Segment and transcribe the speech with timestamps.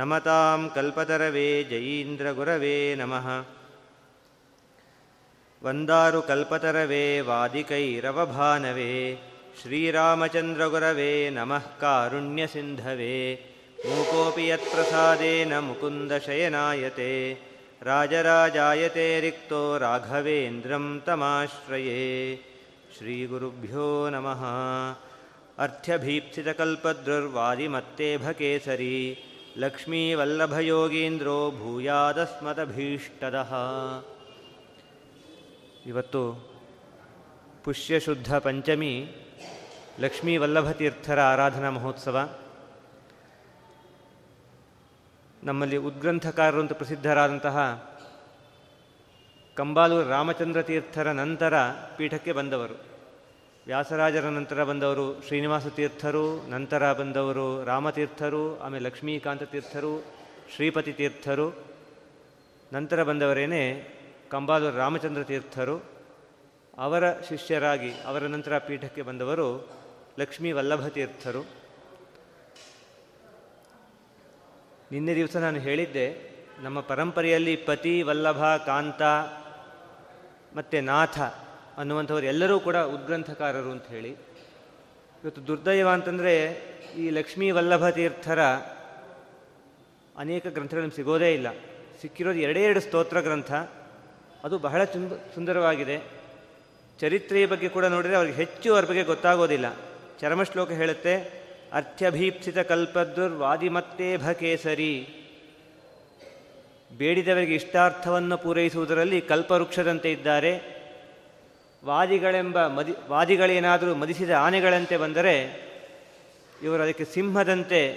[0.00, 3.28] नमतां कल्पतरवे जयीन्द्रगुरवे नमः
[5.64, 8.90] वन्दारुकल्पतरवे वादिकैरवभानवे
[9.60, 13.16] श्रीरामचन्द्रगुरवे नमः कारुण्यसिन्धवे
[13.86, 17.12] मूकोऽपि यत्प्रसादेन मुकुन्दशयनायते
[17.88, 22.04] राजराजायते रिक्तो राघवेन्द्रं तमाश्रये।
[22.98, 24.42] श्रीगुरुभ्यो नमः।
[25.64, 28.98] अर्थ्यभीप्सितकल्पद्रुर्वादिमत्तेभ केसरी
[29.64, 33.52] लक्ष्मीवल्लभयोगीन्द्रो भूयादस्मदभीष्टदः।
[35.88, 36.50] ಇವತ್ತು
[37.64, 39.06] ಪುಷ್ಯಶುದ್ಧ ಪಂಚಮಿ
[40.00, 42.36] ಲಕ್ಷ್ಮೀ ವಲ್ಲಭತೀರ್ಥರ ಆರಾಧನಾ ಮಹೋತ್ಸವ.
[45.44, 47.88] ನಮ್ಮಲ್ಲಿ ಉದ್ಗ್ರಂಥಕಾರರು ಅಂತ ಪ್ರಸಿದ್ಧರಾದಂತಹ
[49.54, 51.54] ಕಂಬಾಲೂರು ರಾಮಚಂದ್ರ ತೀರ್ಥರ ನಂತರ
[51.96, 52.74] ಪೀಠಕ್ಕೆ ಬಂದವರು.
[53.66, 60.04] ವ್ಯಾಸರಾಜರ ನಂತರ ಬಂದವರು ಶ್ರೀನಿವಾಸ ತೀರ್ಥರು, ನಂತರ ಬಂದವರು ರಾಮತೀರ್ಥರು ಆಮೇಲೆ ಲಕ್ಷ್ಮೀಕಾಂತ ತೀರ್ಥರು,
[60.56, 61.64] ಶ್ರೀಪತಿ ತೀರ್ಥರು,
[62.72, 63.94] ನಂತರ ಬಂದವರೇನೇ
[64.28, 65.84] ಕಂಬಾಲೂರು ರಾಮಚಂದ್ರ ತೀರ್ಥರು,
[66.78, 69.68] ಅವರ ಶಿಷ್ಯರಾಗಿ ಅವರ ನಂತರ ಪೀಠಕ್ಕೆ ಬಂದವರು
[70.18, 71.42] ಲಕ್ಷ್ಮೀ ವಲ್ಲಭ ತೀರ್ಥರು.
[74.92, 79.02] ನಿನ್ನೆ ದಿವಸ ನಾನು ಹೇಳಿದ್ದೆ, ನಮ್ಮ ಪರಂಪರೆಯಲ್ಲಿ ಪತಿ, ವಲ್ಲಭ, ಕಾಂತ
[80.56, 81.20] ಮತ್ತು ನಾಥ
[81.78, 84.10] ಅನ್ನುವಂಥವ್ರು ಎಲ್ಲರೂ ಕೂಡ ಉದ್ಗ್ರಂಥಕಾರರು ಅಂತ ಹೇಳಿ.
[85.24, 86.62] ಇವತ್ತು ದುರ್ದೈವ ಅಂತಂದರೆ
[86.96, 88.42] ಈ ಲಕ್ಷ್ಮೀ ವಲ್ಲಭ ತೀರ್ಥರ
[90.18, 91.46] ಅನೇಕ ಗ್ರಂಥಗಳನ್ನು ಸಿಗೋದೇ ಇಲ್ಲ.
[92.00, 93.52] ಸಿಕ್ಕಿರೋದು ಎರಡೇ ಎರಡು ಸ್ತೋತ್ರ ಗ್ರಂಥ.
[94.48, 96.02] ಅದು ಬಹಳ ತುಂಬ ಸುಂದರವಾಗಿದೆ.
[97.00, 99.76] ಚರಿತ್ರೆಯ ಬಗ್ಗೆ ಕೂಡ ನೋಡಿದರೆ ಅವ್ರಿಗೆ ಹೆಚ್ಚು ಅವ್ರ ಬಗ್ಗೆ ಗೊತ್ತಾಗೋದಿಲ್ಲ.
[100.20, 101.14] ಚರಮಶ್ಲೋಕ ಹೇಳುತ್ತೆ,
[101.72, 105.08] ಅರ್ಥ್ಯಭೀಪ್ಸಿತ ಕಲ್ಪದ್ದುರ್ ವಾದಿಮತ್ತೇಭ ಕೇಸರಿ
[106.98, 110.52] ಬೇಡಿದವರಿಗೆ ಇಷ್ಟಾರ್ಥವನ್ನು ಪೂರೈಸುವುದರಲ್ಲಿ ಕಲ್ಪವೃಕ್ಷದಂತೆ ಇದ್ದಾರೆ.
[111.84, 115.68] ವಾದಿಗಳೆಂಬ ಮದಿ, ವಾದಿಗಳೇನಾದರೂ ಮದಿಸಿದ ಆನೆಗಳಂತೆ ಬಂದರೆ
[116.62, 117.96] ಇವರು ಅದಕ್ಕೆ ಸಿಂಹದಂತೆ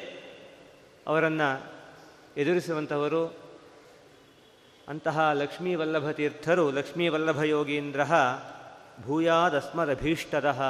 [1.08, 1.72] ಅವರನ್ನು
[2.38, 3.41] ಎದುರಿಸುವಂಥವರು.
[4.88, 8.02] ಅಂತಹ ಲಕ್ಷ್ಮೀವಲ್ಲಭತೀರ್ಥರು ಲಕ್ಷ್ಮೀವಲ್ಲಭ ತೀರ್ಥರು ಲಕ್ಷ್ಮೀ ವಲ್ಲಭ ಯೋಗೀಂದ್ರ
[9.06, 10.62] ಭೂಯಾದಸ್ಮದಭೀಷ್ಟದ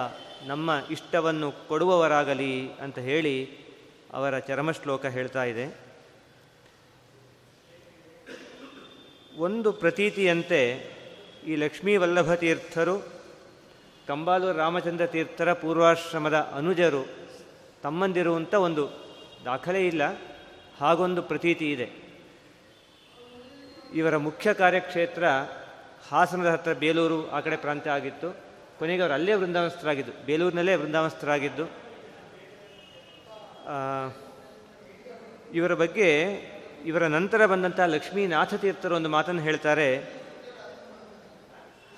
[0.46, 3.50] ನಮ್ಮ ಇಷ್ಟವನ್ನು ಕೊಡುವವರಾಗಲಿ ಅಂತ ಹೇಳಿ
[4.14, 5.92] ಅವರ ಚರಮಶ್ಲೋಕ ಹೇಳ್ತಾ ಇದೆ.
[9.38, 10.62] ಒಂದು ಪ್ರತೀತಿಯಂತೆ
[11.48, 17.08] ಈ ಲಕ್ಷ್ಮೀವಲ್ಲಭತೀರ್ಥರು ವಲ್ಲಭ ತೀರ್ಥರು ಕಂಬಾಲೂರು ರಾಮಚಂದ್ರ ತೀರ್ಥರ ಪೂರ್ವಾಶ್ರಮದ ಅನುಜರು
[17.84, 18.90] ತಮ್ಮಂದಿರುವಂಥ ಒಂದು
[19.46, 20.02] ದಾಖಲೆ ಇಲ್ಲ,
[20.80, 22.01] ಹಾಗೊಂದು ಪ್ರತೀತಿ ಇದೆ.
[23.94, 25.24] ಇವರ ಮುಖ್ಯ ಕಾರ್ಯಕ್ಷೇತ್ರ
[26.12, 28.38] ಹಾಸನದ ಹತ್ತಿರ ಬೇಲೂರು, ಆ ಕಡೆ ಪ್ರಾಂತ್ಯ ಆಗಿತ್ತು.
[28.80, 30.26] ಕೊನೆಗೆ ಅವರು ಅಲ್ಲೇ ವೃಂದಾವನಸ್ಥರಾಗಿದ್ದು.
[30.26, 31.66] ಬೇಲೂರಿನಲ್ಲೇ ವೃಂದಾವನಸ್ಥರಾಗಿದ್ದು.
[35.54, 36.32] ಇವರ ಬಗ್ಗೆ,
[36.86, 40.22] ಇವರ ನಂತರ ಬಂದಂಥ ಲಕ್ಷ್ಮೀನಾಥ ತೀರ್ಥರು ಒಂದು ಮಾತನ್ನು ಹೇಳ್ತಾರೆ.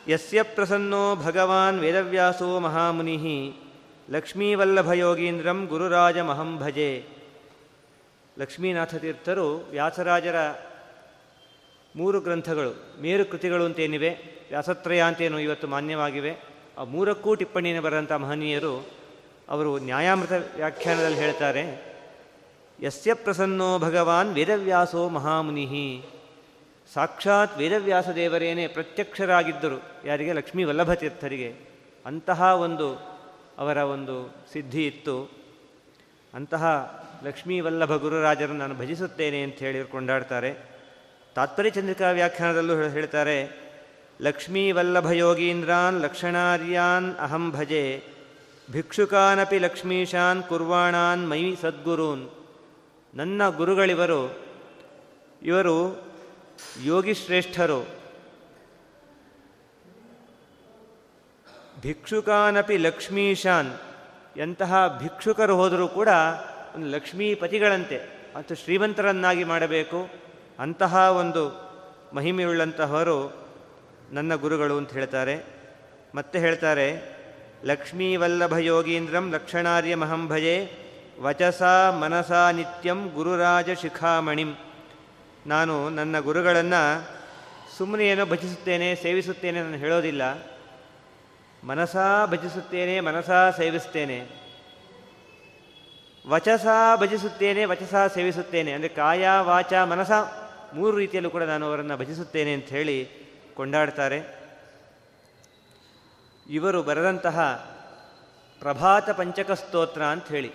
[0.07, 3.53] ಯಸ್ಯ ಪ್ರಸನ್ನೋ ಭಗವಾನ್ ವೇದವ್ಯಾಸೋ ಮಹಾಮುನಿ
[4.09, 7.06] ಲಕ್ಷ್ಮೀವಲ್ಲಭಯೋಗೀಂದ್ರಂ ಗುರುರಾಜಮಹಂ ಭಜೆ.
[8.39, 10.35] ಲಕ್ಷ್ಮೀನಾಥ ತೀರ್ಥರು ವ್ಯಾಸರಾಜರ
[11.95, 14.10] ಮೂರು ಗ್ರಂಥಗಳು, ಮೇರು ಕೃತಿಗಳು ಅಂತೇನಿವೆ,
[14.50, 16.34] ವ್ಯಾಸತ್ರಯ ಅಂತೇನು ಇವತ್ತು ಮಾನ್ಯವಾಗಿವೆ.
[16.78, 18.75] ಆ ಮೂರಕ್ಕೂ ಟಿಪ್ಪಣಿಯನ್ನು ಬರೆದಂಥ ಮಹನೀಯರು
[19.50, 21.63] ಅವರು ನ್ಯಾಯಾಮೃತ ವ್ಯಾಖ್ಯಾನದಲ್ಲಿ ಹೇಳ್ತಾರೆ,
[22.84, 25.88] ಯಸ್ಯ ಪ್ರಸನ್ನೋ ಭಗವಾನ್ ವೇದವ್ಯಾಸೋ ಮಹಾಮುನಿಹಿ.
[26.94, 30.34] ಸಾಕ್ಷಾತ್ ವೇದವ್ಯಾಸ ದೇವರೇನೇ ಪ್ರತ್ಯಕ್ಷರಾಗಿದ್ದರು, ಯಾರಿಗೆ?
[30.34, 31.50] ಲಕ್ಷ್ಮೀ ವಲ್ಲಭ ತೀರ್ಥರಿಗೆ
[32.06, 32.88] ಅಂತಹ ಒಂದು
[33.57, 35.18] ಅವರ ಒಂದು ಸಿದ್ಧಿ ಇತ್ತು.
[36.34, 36.63] ಅಂತಹ
[37.24, 40.72] ಲಕ್ಷ್ಮೀ ವಲ್ಲಭ ಗುರುರಾಜರನ್ನು ನಾನು ಭಜಿಸುತ್ತೇನೆ ಅಂತ ಹೇಳಿ ಕೊಂಡಾಡ್ತಾರೆ.
[41.35, 43.38] ತಾತ್ಪರ್ಯ ಚಂದ್ರಿಕಾ ವ್ಯಾಖ್ಯಾನದಲ್ಲೂ ಹೇಳ್ತಾರೆ,
[44.21, 44.63] ಲಕ್ಷ್ಮೀ
[45.12, 48.03] ಯೋಗೀಂದ್ರಾನ್ ಲಕ್ಷಣಾರ್ಯಾನ್ ಅಹಂ ಭಜೆ,
[48.71, 52.25] ಭಿಕ್ಷುಕಾನಪಿ ಲಕ್ಷ್ಮೀಶಾನ್ ಕುರ್ವಾಣಾನ್ ಮೈ ಸದ್ಗುರೂನ್.
[53.13, 54.21] ನನ್ನ ಗುರುಗಳಿವರು,
[55.41, 55.77] ಇವರು
[56.83, 57.81] ಯೋಗಿಶ್ರೇಷ್ಠರು.
[61.81, 63.71] ಭಿಕ್ಷುಕಾನಪಿ ಲಕ್ಷ್ಮೀಶಾನ್,
[64.38, 66.09] ಎಂತಹ ಭಿಕ್ಷುಕರು ಹೋದರೂ ಕೂಡ
[66.75, 67.97] ಒಂದು ಲಕ್ಷ್ಮೀಪತಿಗಳಂತೆ
[68.38, 70.22] ಮತ್ತು ಶ್ರೀಮಂತರನ್ನಾಗಿ ಮಾಡಬೇಕು.
[70.59, 71.63] ಅಂತಹ ಒಂದು
[72.13, 73.47] ಮಹಿಮೆಯುಳ್ಳಂತಹವರು
[74.11, 75.44] ನನ್ನ ಗುರುಗಳು ಅಂತ ಹೇಳ್ತಾರೆ.
[76.15, 77.13] ಮತ್ತೆ ಹೇಳ್ತಾರೆ
[77.63, 80.71] ಲಕ್ಷ್ಮೀವಲ್ಲಭ ಯೋಗೀಂದ್ರಂ ಲಕ್ಷಣಾರ್ಯ ಮಹಂಭಯೆ
[81.21, 84.53] ವಚಸಾ ಮನಸಾ ನಿತ್ಯಂ ಗುರುರಾಜ ಶಿಖಾಮಣಿಂ.
[85.47, 87.07] ನಾನು ನನ್ನ ಗುರುಗಳನ್ನು
[87.77, 90.21] ಸುಮ್ಮನೆ ಏನೋ ಭಜಿಸುತ್ತೇನೆ, ಸೇವಿಸುತ್ತೇನೆ ನಾನು ಹೇಳೋದಿಲ್ಲ.
[91.63, 94.44] ಮನಸಾ ಭಜಿಸುತ್ತೇನೆ, ಮನಸಾ ಸೇವಿಸ್ತೇನೆ.
[96.27, 96.65] ವಚಸ
[96.95, 98.71] ಭಜಿಸುತ್ತೇನೆ, ವಚಸ ಸೇವಿಸುತ್ತೇನೆ.
[98.71, 100.11] ಅಂದರೆ ಕಾಯ, ವಾಚ, ಮನಸ
[100.73, 103.09] ಮೂರು ರೀತಿಯಲ್ಲೂ ಕೂಡ ನಾನು ಅವರನ್ನು ಭಜಿಸುತ್ತೇನೆ ಅಂತ ಹೇಳಿ
[103.53, 104.19] ಕೊಂಡಾಡ್ತಾರೆ.
[106.49, 107.39] ಇವರು ಬರೆದಂತಹ
[108.59, 110.51] ಪ್ರಭಾತ ಪಂಚಕ ಸ್ತೋತ್ರ ಅಂತ ಹೇಳಿ.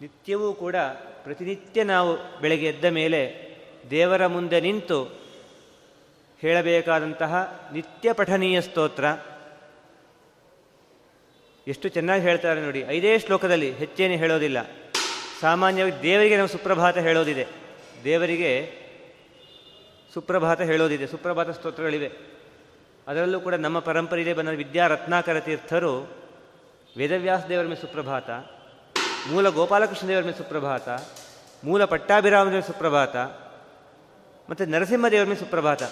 [0.00, 0.76] ನಿತ್ಯವೂ ಕೂಡ
[1.22, 3.20] ಪ್ರತಿನಿತ್ಯ ನಾವು ಬೆಳಗ್ಗೆ ಎದ್ದ ಮೇಲೆ
[3.90, 5.04] ದೇವರ ಮುಂದೆ ನಿಂತು
[6.40, 9.04] ಹೇಳಬೇಕಾದಂತಹ ನಿತ್ಯ ಪಠನೀಯ ಸ್ತೋತ್ರ.
[11.68, 14.58] ಎಷ್ಟು ಚೆನ್ನಾಗಿ ಹೇಳ್ತಾರೆ ನೋಡಿ, ಐದೇ ಶ್ಲೋಕದಲ್ಲಿ ಹೆಚ್ಚೇನು ಹೇಳೋದಿಲ್ಲ.
[15.40, 17.61] ಸಾಮಾನ್ಯವಾಗಿ ದೇವರಿಗೆ ನಾವು ಸುಪ್ರಭಾತ ಹೇಳೋದಿದೆ.
[18.04, 18.82] ದೇವರಿಗೆ
[20.14, 22.10] ಸುಪ್ರಭಾತ ಹೇಳೋದಿದೆ, ಸುಪ್ರಭಾತ ಸ್ತೋತ್ರಗಳಿವೆ.
[23.08, 26.22] ಅದರಲ್ಲೂ ಕೂಡ ನಮ್ಮ ಪರಂಪರೆಯಲ್ಲಿ ಬಂದ ವಿದ್ಯಾ ರತ್ನಾಕರ ತೀರ್ಥರು
[26.96, 28.30] ವೇದವ್ಯಾಸ ದೇವರ ಮೇಲೆ ಸುಪ್ರಭಾತ,
[29.30, 30.88] ಮೂಲ ಗೋಪಾಲಕೃಷ್ಣ ದೇವರ ಮೇಲೆ ಸುಪ್ರಭಾತ,
[31.64, 33.16] ಮೂಲ ಪಟ್ಟಾಭಿರಾಮ ದೇವರ ಸುಪ್ರಭಾತ,
[34.50, 35.82] ಮತ್ತು ನರಸಿಂಹ ದೇವರ ಮೇಲೆ ಸುಪ್ರಭಾತ.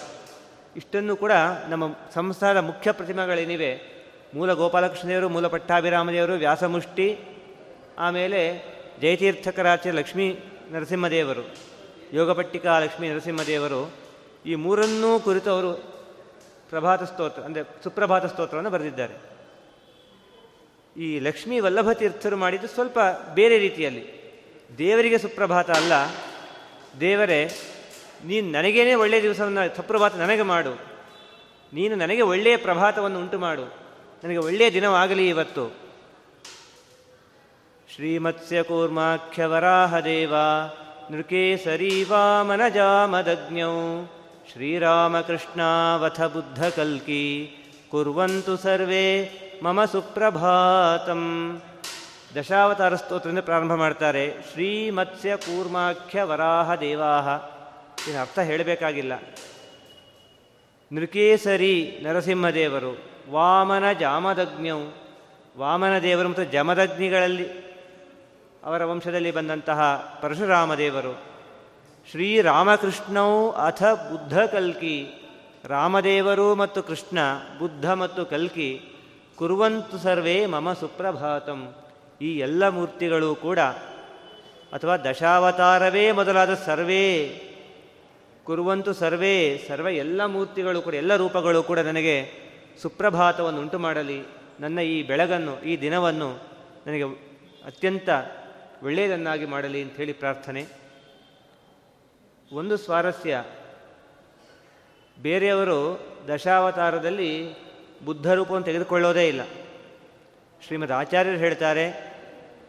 [0.75, 1.31] ಇಷ್ಟನ್ನು ಕೂಡ
[1.69, 4.01] ನಮ್ಮ ಸಂಸ್ಥಾನದ ಮುಖ್ಯ ಪ್ರತಿಮೆಗಳೇನಿವೆ?
[4.33, 7.19] ಮೂಲ ಗೋಪಾಲಕೃಷ್ಣ ದೇವರು, ಮೂಲ ಪಟ್ಟಾಭಿರಾಮ ದೇವರು, ವ್ಯಾಸಮುಷ್ಟಿ,
[7.97, 8.63] ಆಮೇಲೆ
[9.01, 10.35] ಜಯತೀರ್ಥಕರಾಚ ಲಕ್ಷ್ಮೀ
[10.71, 11.70] ನರಸಿಂಹದೇವರು
[12.13, 13.91] ಯೋಗಪಟ್ಟಿಕಾ ಲಕ್ಷ್ಮೀ ನರಸಿಂಹದೇವರು
[14.45, 15.73] ಈ ಮೂರನ್ನೂ ಕುರಿತು ಅವರು
[16.69, 19.31] ಪ್ರಭಾತ ಸ್ತೋತ್ರ, ಅಂದರೆ ಸುಪ್ರಭಾತ ಸ್ತೋತ್ರವನ್ನು ಬರೆದಿದ್ದಾರೆ.
[21.01, 22.99] ಈ ಲಕ್ಷ್ಮೀ ವಲ್ಲಭ ತೀರ್ಥರು ಮಾಡಿದ್ದು ಸ್ವಲ್ಪ
[23.33, 24.21] ಬೇರೆ ರೀತಿಯಲ್ಲಿ.
[24.77, 25.93] ದೇವರಿಗೆ ಸುಪ್ರಭಾತ ಅಲ್ಲ.
[26.99, 27.51] ದೇವರೇ,
[28.25, 30.73] ನೀನು ನನಗೇನೆ ಒಳ್ಳೆಯ ದಿವಸವನ್ನು ಸುಪ್ರಭಾತ ನನಗೆ ಮಾಡು.
[31.73, 33.65] ನೀನು ನನಗೆ ಒಳ್ಳೆಯ ಪ್ರಭಾತವನ್ನು ಉಂಟು ಮಾಡು.
[34.23, 35.75] ನನಗೆ ಒಳ್ಳೆಯ ದಿನವಾಗಲಿ ಇವತ್ತು.
[37.95, 40.33] ಶ್ರೀಮತ್ಸ್ಯ ಕೂರ್ಮಾಖ್ಯವರಾಹದೇವ
[41.11, 43.69] ನೃಕೇಸರಿ ವಾಮನಜಾಮದಜ್ಞೌ
[44.51, 47.55] ಶ್ರೀರಾಮಕೃಷ್ಣಾವಥ ಬುದ್ಧಕಲ್ಕಿ.
[47.91, 49.31] ಕುರ್ವಂತು ಸರ್ವೇ
[49.63, 51.61] ಮಮ ಸುಪ್ರಭಾತಂ.
[52.35, 54.33] ದಶಾವತಾರ ಸ್ತೋತ್ರದಿಂದ ಪ್ರಾರಂಭ ಮಾಡ್ತಾರೆ.
[54.53, 57.27] ಶ್ರೀಮತ್ಸ್ಯ ಕೂರ್ಮಾಖ್ಯ ವರಾಹ ದೇವಾಹ.
[58.09, 59.13] ಇದರ ಅರ್ಥ ಹೇಳಬೇಕಾಗಿಲ್ಲ.
[60.93, 64.79] ನೃಕೇಸರಿ ನರಸಿಂಹದೇವರು ವಾಮನ ಜಾಮದಗ್ನೌ
[65.57, 67.70] ವಾಮನ ದೇವರು ಮತ್ತು ಜಮದಗ್ನಿಗಳಲ್ಲಿ
[68.63, 69.79] ಅವರ ವಂಶದಲ್ಲಿ ಬಂದಂತಹ
[70.21, 71.13] ಪರಶುರಾಮದೇವರು,
[72.11, 74.97] ಶ್ರೀರಾಮಕೃಷ್ಣವು ಅಥ ಬುದ್ಧ ಕಲ್ಕಿ
[75.65, 77.19] ರಾಮದೇವರು ಮತ್ತು ಕೃಷ್ಣ,
[77.59, 78.69] ಬುದ್ಧ ಮತ್ತು ಕಲ್ಕಿ,
[79.35, 81.73] ಕುರುವಂತು ಸರ್ವೇ ಮಮ ಸುಪ್ರಭಾತಂ,
[82.21, 83.59] ಈ ಎಲ್ಲ ಮೂರ್ತಿಗಳು ಕೂಡ
[84.73, 87.05] ಅಥವಾ ದಶಾವತಾರವೇ ಮೊದಲಾದ ಸರ್ವೇ,
[88.43, 92.15] ಕುರುವಂತು ಸರ್ವೇ, ಸರ್ವ ಎಲ್ಲ ಮೂರ್ತಿಗಳು ಕೂಡ, ಎಲ್ಲ ರೂಪಗಳು ಕೂಡ ನನಗೆ
[92.81, 94.19] ಸುಪ್ರಭಾತವನ್ನು ಉಂಟು ಮಾಡಲಿ
[94.59, 96.29] ನನ್ನ ಈ ಬೆಳಗನ್ನು, ಈ ದಿನವನ್ನು
[96.87, 97.03] ನನಗೆ
[97.65, 98.09] ಅತ್ಯಂತ
[98.83, 100.65] ಒಳ್ಳೆಯದನ್ನಾಗಿ ಮಾಡಲಿ ಅಂಥೇಳಿ ಪ್ರಾರ್ಥನೆ.
[102.53, 103.43] ಒಂದು ಸ್ವಾರಸ್ಯ.
[105.21, 107.55] ಬೇರೆಯವರು ದಶಾವತಾರದಲ್ಲಿ
[108.05, 109.41] ಬುದ್ಧ ರೂಪವನ್ನು ತೆಗೆದುಕೊಳ್ಳೋದೇ ಇಲ್ಲ.
[110.67, 112.11] ಶ್ರೀಮದ್ ಆಚಾರ್ಯರು ಹೇಳ್ತಾರೆ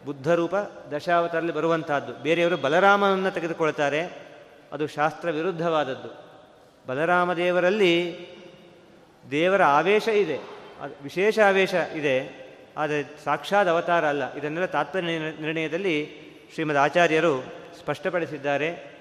[0.05, 0.55] ಬುದ್ಧ ರೂಪ
[0.95, 2.13] ದಶಾವತಾರದಲ್ಲಿ ಬರುವಂತಹದ್ದು.
[2.13, 4.27] ಬೇರೆಯವರು ಬಲರಾಮನನ್ನು ತೆಗೆದುಕೊಳ್ತಾರೆ,
[4.71, 6.23] ಅದು ಶಾಸ್ತ್ರ ವಿರುದ್ಧವಾದದ್ದು.
[6.87, 8.27] ಬಲರಾಮ ದೇವರಲ್ಲಿ
[9.31, 10.37] ದೇವರ ಆವೇಶ ಇದೆ
[11.03, 12.42] ವಿಶೇಷ ಆವೇಶ ಇದೆ.
[12.77, 14.35] ಆದರೆ ಸಾಕ್ಷಾತ್ ಅವತಾರ ಅಲ್ಲ.
[14.35, 17.41] ಇದನ್ನೆಲ್ಲ ತಾತ್ಪರ್ಯ ನಿರ್ಣಯದಲ್ಲಿ ಶ್ರೀಮದ್ ಆಚಾರ್ಯರು
[17.79, 18.93] ಸ್ಪಷ್ಟಪಡಿಸಿದ್ದಾರೆ.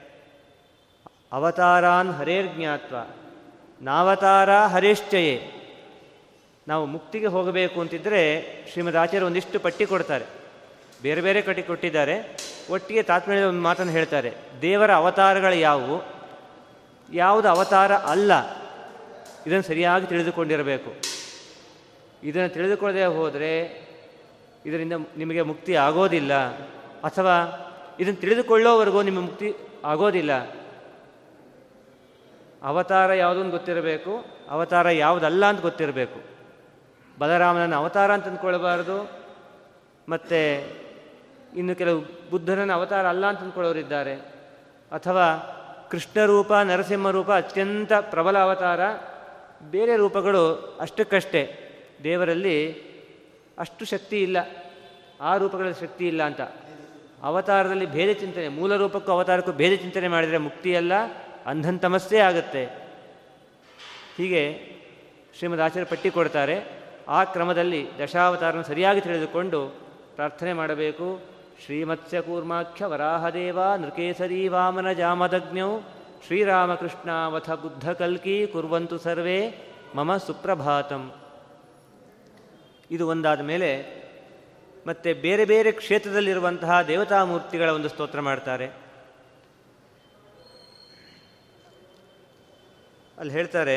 [1.33, 2.97] ಅವತಾರಾನ್ ಹರೇರ್ಜ್ಞಾತ್ವ
[3.83, 5.51] ನಾವತಾರ ಹರೇಶ್ಚಯೇ.
[6.69, 10.25] ನಾವು ಮುಕ್ತಿಗೆ ಹೋಗಬೇಕು ಅಂತಿದ್ದರೆ ಶ್ರೀಮದ್ ಆಚಾರ್ಯ ಒಂದಿಷ್ಟು ಪಟ್ಟಿ ಕೊಡ್ತಾರೆ.
[11.03, 12.37] ಬೇರೆ ಬೇರೆ ಕಟ್ಟಿ ಕೊಟ್ಟಿದ್ದಾರೆ.
[12.71, 14.33] ಒಟ್ಟಿಗೆ ತಾತ್ಪರ್ಯದ ಒಂದು ಮಾತನ್ನು ಹೇಳ್ತಾರೆ.
[14.63, 16.03] ದೇವರ ಅವತಾರಗಳು ಯಾವುವು?
[17.13, 18.33] ಯಾವುದು ಅವತಾರ ಅಲ್ಲ.
[19.47, 21.12] ಇದನ್ನು ಸರಿಯಾಗಿ ತಿಳಿದುಕೊಂಡಿರಬೇಕು.
[22.23, 23.83] ಇದನ್ನು ತಿಳಿದುಕೊಳ್ಳದೆ ಹೋದರೆ
[24.67, 26.33] ಇದರಿಂದ ನಿಮಗೆ ಮುಕ್ತಿ ಆಗೋದಿಲ್ಲ.
[27.03, 27.35] ಅಥವಾ
[28.01, 30.33] ಇದನ್ನು ತಿಳಿದುಕೊಳ್ಳೋವರೆಗೂ ನಿಮ್ಮ ಮುಕ್ತಿ ಆಗೋದಿಲ್ಲ.
[32.63, 36.21] ಅವತಾರ ಯಾವುದೊಂದು ಗೊತ್ತಿರಬೇಕು, ಅವತಾರ ಯಾವುದಲ್ಲ ಅಂತ ಗೊತ್ತಿರಬೇಕು.
[37.19, 39.11] ಬಲರಾಮನನ್ನು ಅವತಾರ ಅಂತ ಅಂದ್ಕೊಳ್ಬಾರ್ದು
[40.09, 40.67] ಮತ್ತು
[41.57, 44.15] ಇನ್ನು ಕೆಲವು ಬುದ್ಧನನ್ನು ಅವತಾರ ಅಲ್ಲ ಅಂತ ಅಂದ್ಕೊಳ್ಳೋರಿದ್ದಾರೆ
[44.93, 45.49] ಅಥವಾ
[45.91, 48.81] ಕೃಷ್ಣ ರೂಪ ನರಸಿಂಹ ರೂಪ ಅತ್ಯಂತ ಪ್ರಬಲ ಅವತಾರ.
[49.71, 51.62] ಬೇರೆ ರೂಪಗಳು ಅಷ್ಟಕ್ಕಷ್ಟೇ.
[52.05, 52.57] ದೇವರಲ್ಲಿ
[53.59, 54.37] ಅಷ್ಟು ಶಕ್ತಿ ಇಲ್ಲ,
[55.21, 56.41] ಆ ರೂಪಗಳಲ್ಲಿ ಶಕ್ತಿ ಇಲ್ಲ ಅಂತ.
[57.23, 60.93] ಅವತಾರದಲ್ಲಿ ಭೇದ ಚಿಂತನೆ, ಮೂಲ ರೂಪಕ್ಕೂ ಅವತಾರಕ್ಕೂ ಭೇದ ಚಿಂತನೆ ಮಾಡಿದರೆ ಮುಕ್ತಿಯಲ್ಲ
[61.47, 62.65] ಅಂಧಂತಮಸ್ಯೆ ಆಗುತ್ತೆ.
[64.17, 64.43] ಹೀಗೆ
[65.39, 66.57] ಶ್ರೀಮದ್ ಆಚಾರ್ಯ ಪಟ್ಟಿ ಕೊಡ್ತಾರೆ.
[67.09, 69.61] ಆ ಕ್ರಮದಲ್ಲಿ ದಶಾವತಾರನ ಸರಿಯಾಗಿ ತಿಳಿದುಕೊಂಡು
[70.15, 71.21] ಪ್ರಾರ್ಥನೆ ಮಾಡಬೇಕು.
[71.65, 75.79] ಶ್ರೀಮತ್ಸ್ಯ ಕೂರ್ಮಾಖ್ಯ ವರಾಹದೇವ ನೃಕೇಸರಿ ವಾಮನ ಜಾಮದಗ್ನೌ
[76.27, 79.41] ಶ್ರೀರಾಮಕೃಷ್ಣಾವಥ ಬುದ್ಧ ಕಲ್ಕಿ ಕುರ್ವಂತು ಸರ್ವೇ.
[79.95, 81.13] ಮಮ ಸುಪ್ರಭಾತಂ.
[82.93, 83.71] ಇದು ಒಂದಾದ ಮೇಲೆ
[84.87, 88.67] ಮತ್ತೆ ಬೇರೆ ಬೇರೆ ಕ್ಷೇತ್ರದಲ್ಲಿರುವಂತಹ ದೇವತಾಮೂರ್ತಿಗಳ ಒಂದು ಸ್ತೋತ್ರ ಮಾಡ್ತಾರೆ.
[93.19, 93.77] ಅಲ್ಲಿ ಹೇಳ್ತಾರೆ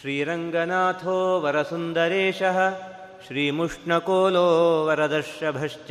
[0.00, 2.58] ಶ್ರೀರಂಗನಾಥೋ ವರಸುಂದರೇಶಃ,
[3.26, 4.44] ಶ್ರೀಮುಷ್ಣಕೋಲೋ
[4.86, 5.90] ವರದರ್ಶಭಶ್ಚ,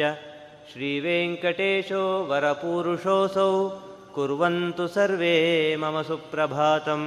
[0.72, 3.48] ಶ್ರೀವೆಂಕಟೇಶೋ ವರಪೂರುಷೋऽಸौ
[4.16, 7.02] ಕುರ್ವಂತು ಸರ್ವೇ ಮಮ ಸುಪ್ರಭಾತಂ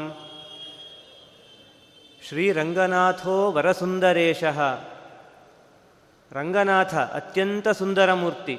[2.28, 4.44] ಶ್ರೀರಂಗನಾಥೋ ವರಸುಂದರೇಶ
[6.32, 8.56] ರಂಗನಾಥ ಅತ್ಯಂತ ಸುಂದರ ಮೂರ್ತಿ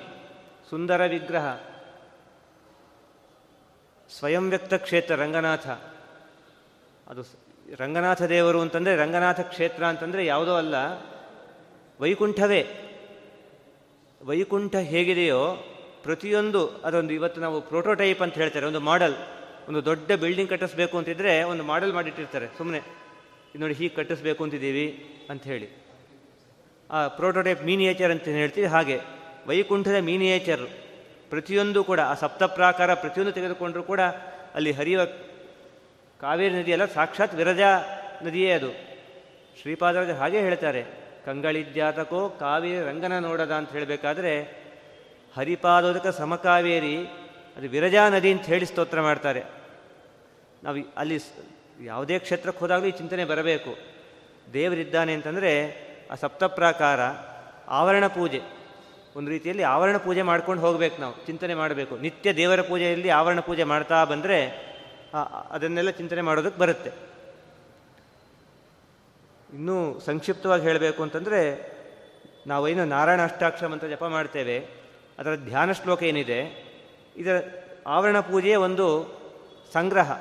[0.69, 1.47] ಸುಂದರ ವಿಗ್ರಹ
[4.09, 5.67] ಸ್ವಯಂ ವ್ಯಕ್ತ ಕ್ಷೇತ್ರ ರಂಗನಾಥ
[7.07, 7.21] ಅದು
[7.79, 10.75] ರಂಗನಾಥ ದೇವರು ಅಂತಂದರೆ ರಂಗನಾಥ ಕ್ಷೇತ್ರ ಅಂತಂದರೆ ಯಾವುದೋ ಅಲ್ಲ,
[11.99, 12.61] ವೈಕುಂಠವೇ.
[14.25, 15.41] ವೈಕುಂಠ ಹೇಗಿದೆಯೋ
[16.03, 19.15] ಪ್ರತಿಯೊಂದು, ಅದೊಂದು ಇವತ್ತು ನಾವು ಪ್ರೋಟೋಟೈಪ್ ಅಂತ ಹೇಳ್ತಾರೆ, ಒಂದು ಮಾಡೆಲ್
[19.69, 22.47] ಒಂದು ದೊಡ್ಡ ಬಿಲ್ಡಿಂಗ್ ಕಟ್ಟಿಸ್ಬೇಕು ಅಂತಿದ್ರೆ ಒಂದು ಮಾಡೆಲ್ ಮಾಡಿಟ್ಟಿರ್ತಾರೆ.
[22.57, 22.77] ಸುಮ್ಮನೆ
[23.51, 24.85] ಇದು ನೋಡಿ ಹೀಗೆ ಕಟ್ಟಿಸ್ಬೇಕು ಅಂತಿದ್ದೀವಿ
[25.29, 25.67] ಅಂತ ಹೇಳಿ.
[26.91, 28.99] ಆ ಪ್ರೋಟೋಟೈಪ್ ಮೀನಿಯೇಚರ್ ಅಂತ ಹೇಳ್ತೀವಿ, ಹಾಗೆ.
[29.47, 30.65] ವೈಕುಂಠದ ಮೀನಿಯೇಚರ್
[31.29, 34.01] ಪ್ರತಿಯೊಂದು ಕೂಡ, ಆ ಸಪ್ತ ಪ್ರಾಕಾರ ಪ್ರತಿಯೊಂದು ತೆಗೆದುಕೊಂಡರೂ ಕೂಡ,
[34.55, 35.05] ಅಲ್ಲಿ ಹರಿಯುವ
[36.19, 37.63] ಕಾವೇರಿ ನದಿಯಲ್ಲ ಸಾಕ್ಷಾತ್ ವಿರಜ
[38.23, 38.71] ನದಿಯೇ ಅದು.
[39.61, 40.81] ಶ್ರೀಪಾದರಾಜ ಹಾಗೆ ಹೇಳ್ತಾರೆ,
[41.25, 44.33] ಕಂಗಳಿದ್ಯಾತಕೋ ಕಾವೇರಿ ರಂಗನ ನೋಡದ ಅಂತ ಹೇಳಬೇಕಾದ್ರೆ
[45.39, 46.95] ಹರಿಪಾದೋದಕ ಸಮಕಾವೇರಿ,
[47.57, 49.41] ಅದು ವಿರಜಾ ನದಿ ಅಂತ ಹೇಳಿ ಸ್ತೋತ್ರ ಮಾಡ್ತಾರೆ.
[50.63, 51.17] ನಾವು ಅಲ್ಲಿ
[51.83, 53.71] ಯಾವುದೇ ಕ್ಷೇತ್ರಕ್ಕೆ ಹೋದಾಗಲೂ ಈ ಚಿಂತನೆ ಬರಬೇಕು.
[54.53, 55.51] ದೇವರಿದ್ದಾನೆ ಅಂತಂದರೆ
[56.11, 56.99] ಆ ಸಪ್ತಪ್ರಾಕಾರ
[57.79, 58.41] ಆವರಣ ಪೂಜೆ.
[59.15, 61.97] ಒಂದು ರೀತಿಯಲ್ಲಿ ಆವರಣ ಪೂಜೆ ಮಾಡ್ಕೊಂಡು ಹೋಗಬೇಕು ನಾವು, ಚಿಂತನೆ ಮಾಡಬೇಕು.
[61.97, 64.39] ನಿತ್ಯ ದೇವರ ಪೂಜೆಯಲ್ಲಿ ಆವರಣ ಪೂಜೆ ಮಾಡ್ತಾ ಬಂದರೆ
[65.51, 66.91] ಅದನ್ನೆಲ್ಲ ಚಿಂತನೆ ಮಾಡೋದಕ್ಕೆ ಬರುತ್ತೆ.
[69.53, 71.41] ಇನ್ನೂ ಸಂಕ್ಷಿಪ್ತವಾಗಿ ಹೇಳಬೇಕು ಅಂತಂದರೆ,
[72.47, 74.57] ನಾವೇನು ನಾರಾಯಣ ಅಷ್ಟಾಕ್ಷರ ಮಂತ್ರ ಜಪ ಮಾಡ್ತೇವೆ.
[75.19, 76.39] ಅದರ ಧ್ಯಾನ ಶ್ಲೋಕ ಏನಿದೆ?
[77.17, 77.37] ಇದರ
[77.87, 78.85] ಆವರಣ ಪೂಜೆಯ ಒಂದು
[79.73, 80.11] ಸಂಗ್ರಹ.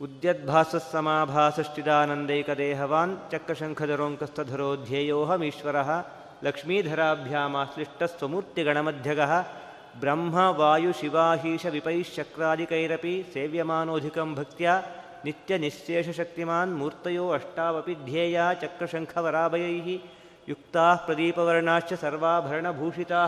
[0.00, 5.76] ಉದ್ಯದ್ಭಾಸ ಸಮಾಭಾಸಷ್ಟಿದಾನಂದೈಕ ದೇಹವಾನ್ ಚಕ್ರಶಂಖಧರೋಂಕಸ್ಥಧರೋ ಧ್ಯೇಯೋಹಮೀಶ್ವರ
[6.44, 9.20] ಲಕ್ಷ್ಮೀಧರಾಭ್ಯಾಮಾಶ್ಲಿಷ್ಟ ಸ್ವಮೂರ್ತಿಗಣಮಧ್ಯಗ
[10.00, 14.70] ಬ್ರಹ್ಮ ವಾಯು ಶಿವಾಹೀಶ ವಿಪೈಶ್ಚಕ್ರಾದಿಕೈರಪಿ ಸೇವ್ಯಮಾನೋಧಿಕಂ ಭಕ್ತ್ಯ
[15.24, 20.02] ನಿತ್ಯ ನಿಶೇಷಶಕ್ತಿಮಾನ್ ಮೂರ್ತಯೋ ಅಷ್ಟಾವಪಿ ಧ್ಯೇಯ ಚಕ್ರಶಂಖವರಾಭಯೈ
[20.47, 23.21] ಯುಕ್ತಾ ಪ್ರದೀಪವರ್ಣಾಶ್ಚ ಸರ್ವಾಭರಣಭೂಷಿತಾ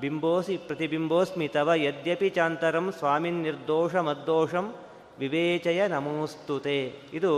[0.00, 4.66] ಬಿಂಬೋಸಿ ಪ್ರತಿಬಿಂಬೋಸ್ಮಿ ತವ ಯದ್ಯಪಿ ಚಾಂತರಂ ಸ್ವಾಮಿನ್ನಿರ್ದೋಷಮದ್ದೋಷಂ
[5.18, 6.78] ವಿವೇಚಯ ನಮೋಸ್ತುತೆ
[7.12, 7.32] ಇದು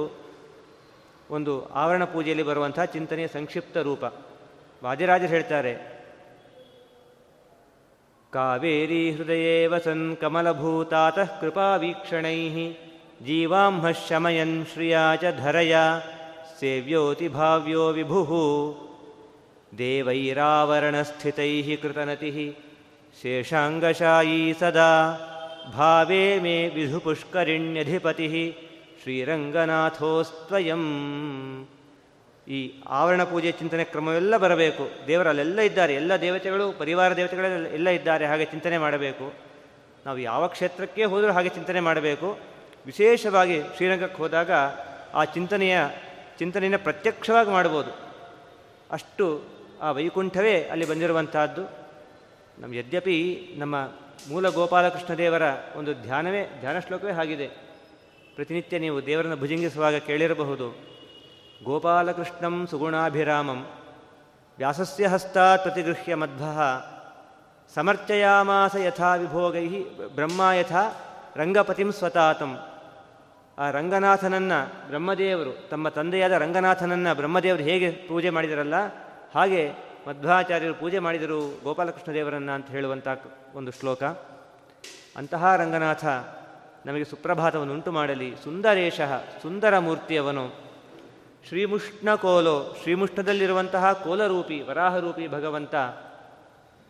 [1.31, 4.05] ಒಂದು ಆವರಣ ಪೂಜೆಯಲ್ಲಿ ಬರುವಂತಹ ಚಿಂತನೆಯ ಸಂಕ್ಷಿಪ್ತ ರೂಪ
[4.83, 5.73] ವಾದಿರಾಜರು ಹೇಳ್ತಾರೆ
[8.33, 12.39] ಕಾವೇರಿ ಹೃದಯೇ ವಸನ್ ಕಮಲಭೂತಾತಃ ಕೃಪಾವೀಕ್ಷಣೈ
[13.23, 15.75] ಜೀವಾಂಹ ಶಮಯನ್ ಶ್ರಿಯಾ ಚ ಧರಯ
[16.59, 18.23] ಸೇವ್ಯೋತಿ ಭಾವ್ಯೋ ವಿಭು
[19.78, 22.56] ದೇವೈರಾವರಣಸ್ಥಿತೈ ಕೃತನತಿ
[23.22, 25.26] ಶೇಷಾಂಗಶಾಯೀ ಸದಾ
[25.74, 28.58] ಭಾವೇ ಮೇ ವಿಧು ಪುಷ್ಕರಿಣ್ಯಧಿಪತಿ
[29.04, 30.84] ಶ್ರೀರಂಗನಾಥೋಸ್ತ್ವಯಂ.
[32.48, 35.08] ಈ ಆವರಣ ಪೂಜೆ ಚಿಂತನೆ ಕ್ರಮವೆಲ್ಲ ಬರಬೇಕು.
[35.08, 35.94] ದೇವರಲ್ಲೆಲ್ಲ ಇದ್ದಾರೆ.
[35.94, 38.26] ಎಲ್ಲ ದೇವತೆಗಳು, ಪರಿವಾರ ದೇವತೆಗಳೆಲ್ಲ ಎಲ್ಲ ಇದ್ದಾರೆ.
[38.26, 39.34] ಹಾಗೆ ಚಿಂತನೆ ಮಾಡಬೇಕು.
[40.06, 42.40] ನಾವು ಯಾವ ಕ್ಷೇತ್ರಕ್ಕೆ ಹೋದರೂ ಹಾಗೆ ಚಿಂತನೆ ಮಾಡಬೇಕು.
[42.86, 44.52] ವಿಶೇಷವಾಗಿ ಶ್ರೀರಂಗಕ್ಕೆ ಹೋದಾಗ
[45.14, 45.78] ಆ ಚಿಂತನೆಯ
[46.40, 47.92] ಚಿಂತನೆಯನ್ನು ಪ್ರತ್ಯಕ್ಷವಾಗಿ ಮಾಡ್ಬೋದು.
[48.92, 51.64] ಅಷ್ಟು ಆ ವೈಕುಂಠವೇ ಅಲ್ಲಿ ಬಂದಿರುವಂತಹದ್ದು.
[52.62, 53.18] ನಮ್ಮ ಯದ್ಯಪಿ
[53.58, 53.76] ನಮ್ಮ
[54.30, 55.42] ಮೂಲ ಗೋಪಾಲಕೃಷ್ಣ ದೇವರ
[55.76, 57.48] ಒಂದು ಧ್ಯಾನವೇ, ಧ್ಯಾನ ಶ್ಲೋಕವೇ ಆಗಿದೆ
[58.36, 60.68] ಪ್ರತಿನಿತ್ಯ ನೀವು ದೇವರನ್ನು ಭುಜಂಗಿಸುವಾಗ ಕೇಳಿರಬಹುದು.
[61.64, 63.60] ಗೋಪಾಲಕೃಷ್ಣಂ ಸುಗುಣಾಭಿರಾಮಂ,
[64.58, 66.44] ವ್ಯಾಸಸ್ಯ ಹಸ್ತಾತ್ ಪ್ರತಿಗೃಹ್ಯ ಮಧ್ವ
[67.76, 69.68] ಸಮರ್ಚಯಾಮಾಸ ಯಥಾ ವಿಭೋಗೈ
[70.16, 70.84] ಬ್ರಹ್ಮ ಯಥಾ
[71.36, 72.60] ರಂಗಪತಿಂ ಸ್ವತಾತಂ.
[73.58, 78.76] ಆ ರಂಗನಾಥನನ್ನು ಬ್ರಹ್ಮದೇವರು, ತಮ್ಮ ತಂದೆಯಾದ ರಂಗನಾಥನನ್ನು ಬ್ರಹ್ಮದೇವರು ಹೇಗೆ ಪೂಜೆ ಮಾಡಿದರಲ್ಲ
[79.36, 79.64] ಹಾಗೆ
[80.08, 83.08] ಮಧ್ವಾಚಾರ್ಯರು ಪೂಜೆ ಮಾಡಿದರು ಗೋಪಾಲಕೃಷ್ಣ ದೇವರನ್ನು ಅಂತ ಹೇಳುವಂಥ
[83.56, 84.04] ಒಂದು ಶ್ಲೋಕ.
[85.18, 86.06] ಅಂತಹ ರಂಗನಾಥ
[86.86, 88.30] ನಮಗೆ ಸುಪ್ರಭಾತವನ್ನು ಉಂಟು ಮಾಡಲಿ.
[88.44, 89.00] ಸುಂದರೇಶ
[89.42, 90.46] ಸುಂದರ ಮೂರ್ತಿಯವನು
[91.48, 95.76] ಶ್ರೀಮುಷ್ಣ ಕೋಲೋ ಶ್ರೀಮುಷ್ಣದಲ್ಲಿರುವಂತಹ ಕೋಲರೂಪಿ, ವರಾಹರೂಪಿ ಭಗವಂತ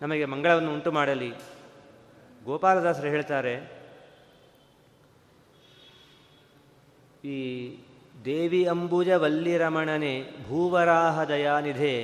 [0.02, 1.30] ನಮಗೆ ಮಂಗಳವನ್ನು ಉಂಟು ಮಾಡಲಿ.
[2.46, 3.56] ಗೋಪಾಲದಾಸರು ಹೇಳ್ತಾರೆ,
[7.26, 7.40] ಈ
[8.26, 11.96] ದೇವಿ ಅಂಬುಜ ವಲ್ಲಿರಮಣನೆ ಭೂವರಾಹ ದಯಾನಿಧೆ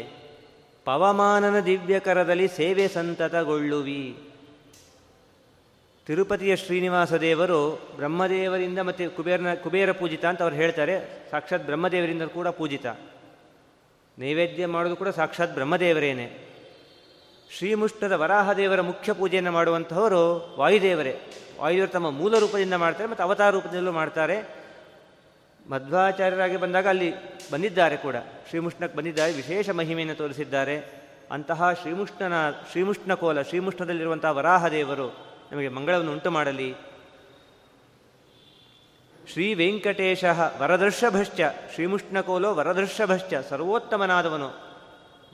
[0.86, 4.18] ಪವಮಾನನ ದಿವ್ಯಕರದಲ್ಲಿ ಸೇವೆ ಸಂತತಗೊಳ್ಳುವಿ.
[6.08, 11.28] ತಿರುಪತಿಯ ಶ್ರೀನಿವಾಸ ದೇವರು ಬ್ರಹ್ಮದೇವರಿಂದ ಮತ್ತು ಕುಬೇರನ, ಕುಬೇರ ಪೂಜಿತ ಅಂತ ಅವ್ರು ಹೇಳ್ತಾರೆ.
[11.32, 12.86] ಸಾಕ್ಷಾತ್ ಬ್ರಹ್ಮದೇವರಿಂದ ಕೂಡ ಪೂಜಿತ.
[14.20, 16.38] ನೈವೇದ್ಯ ಮಾಡೋದು ಕೂಡ ಸಾಕ್ಷಾತ್ ಬ್ರಹ್ಮದೇವರೇನೆ.
[17.58, 21.20] ಶ್ರೀಮುಷ್ಟದ ವರಾಹದೇವರ ಮುಖ್ಯ ಪೂಜೆಯನ್ನು ಮಾಡುವಂಥವರು ವಾಯುದೇವರೇ.
[21.60, 24.65] ವಾಯುದೇವರು ತಮ್ಮ ಮೂಲ ರೂಪದಿಂದ ಮಾಡ್ತಾರೆ ಮತ್ತು ಅವತಾರ ರೂಪದಲ್ಲೂ ಮಾಡ್ತಾರೆ.
[25.70, 27.14] ಮಧ್ವಾಚಾರ್ಯರಾಗಿ ಬಂದಾಗ ಅಲ್ಲಿ
[27.52, 28.16] ಬಂದಿದ್ದಾರೆ ಕೂಡ.
[28.50, 31.06] ಶ್ರೀಮುಷ್ಣಕ್ಕೆ ಬಂದಿದ್ದಾರೆ, ವಿಶೇಷ ಮಹಿಮೆಯನ್ನು ತೋರಿಸಿದ್ದಾರೆ.
[31.32, 36.76] ಅಂತಹ ಶ್ರೀಮುಷ್ಣನ, ಶ್ರೀಮುಷ್ಣ ಕೋಲ, ಶ್ರೀಮುಷ್ಣದಲ್ಲಿರುವಂತಹ ವರಾಹದೇವರು ನಮಗೆ ಮಂಗಳವನ್ನು ಉಂಟು ಮಾಡಲಿ
[39.34, 40.26] ಶ್ರೀ ವೆಂಕಟೇಶ
[40.58, 41.42] ವರದರ್ಶಭಶ್ಚ
[41.74, 44.50] ಶ್ರೀಮುಷ್ಣಕೋಲೋ ವರದರ್ಶಭಶ್ಚ ಸರ್ವೋತ್ತಮನಾದವನು,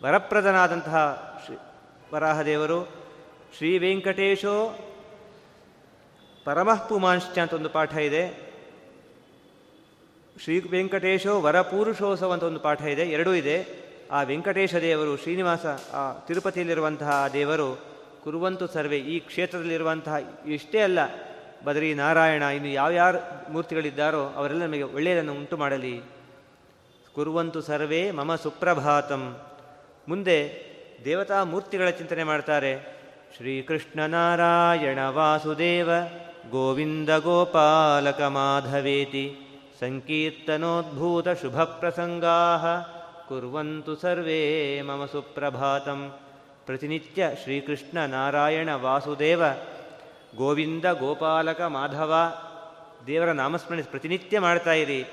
[0.03, 0.97] ವರಪ್ರದನಾದಂತಹ
[1.45, 1.55] ಶ್ರೀ,
[2.13, 2.83] ವರಾಹದೇವರು.
[3.57, 4.79] ಶ್ರೀ ವೆಂಕಟೇಶೋ
[6.45, 8.50] ಪರಮಃ ಪುಮಾಂಶ್ಚ ಅಂತ ಒಂದು ಪಾಠ ಇದೆ.
[10.43, 13.65] ಶ್ರೀ ವೆಂಕಟೇಶೋ ವರಪುರುಷೋತ್ಸವ ಅಂತ ಒಂದು ಪಾಠ ಇದೆ, ಎರಡೂ ಇದೆ.
[14.11, 17.79] ಆ ವೆಂಕಟೇಶ ದೇವರು, ಶ್ರೀನಿವಾಸ, ಆ ತಿರುಪತಿಯಲ್ಲಿರುವಂತಹ ದೇವರು
[18.23, 20.15] ಕುರುವಂತು ಸರ್ವೆ, ಈ ಕ್ಷೇತ್ರದಲ್ಲಿರುವಂತಹ
[20.47, 20.99] ಇಷ್ಟೇ ಅಲ್ಲ,
[21.65, 26.01] ಬದರಿ ನಾರಾಯಣ, ಇನ್ನು ಯಾವ್ಯಾರು ಮೂರ್ತಿಗಳಿದ್ದಾರೋ ಅವರೆಲ್ಲ ನಮಗೆ ಒಳ್ಳೆಯದನ್ನು ಉಂಟು ಮಾಡಲಿ.
[27.15, 29.37] ಕುರುವಂತು ಸರ್ವೇ ಮಮ ಸುಪ್ರಭಾತಂ.
[30.07, 30.37] ಮುಂದೆ
[31.05, 32.97] ದೇವತಾ ಮೂರ್ತಿಗಳ ಚಿಂತನೆ ಮಾಡ್ತಾರೆ.
[33.37, 35.89] ಶ್ರೀಕೃಷ್ಣ ನಾರಾಯಣ ವಾಸುದೇವ,
[36.51, 39.50] ಗೋವಿಂದ ಗೋಪಾಲಕ ಮಾಧವೇತಿ.
[43.95, 46.19] ಸರ್ವೇ ಮಮ ಸುಪ್ರಭಾತಂ.
[46.65, 49.43] ಪ್ರತಿನಿತ್ಯ ಶ್ರೀಕೃಷ್ಣ ನಾರಾಯಣ ವಾಸುದೇವ,
[50.35, 52.13] ಗೋವಿಂದ ಗೋಪಾಲಕ ಮಾಧವ
[53.07, 55.05] ದೇವರ ನಾಮಸ್ಮರಣೆ ಪ್ರತಿನಿತ್ಯ ಮಾಡ್ತಾ ಇರಿ.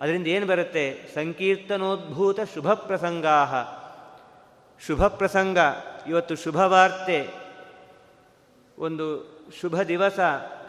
[0.00, 1.10] ಅದರಿಂದ ಏನು ಬರುತ್ತೆ?
[1.14, 3.44] ಸಂಕೀರ್ತನೋದ್ಭೂತ ಶುಭ ಪ್ರಸಂಗಾ
[4.86, 5.58] ಶುಭ ಪ್ರಸಂಗ
[6.08, 7.28] ಇವತ್ತು ಶುಭವಾರ್ತೆ.
[8.78, 10.20] ಒಂದು ಶುಭ ದಿವಸ,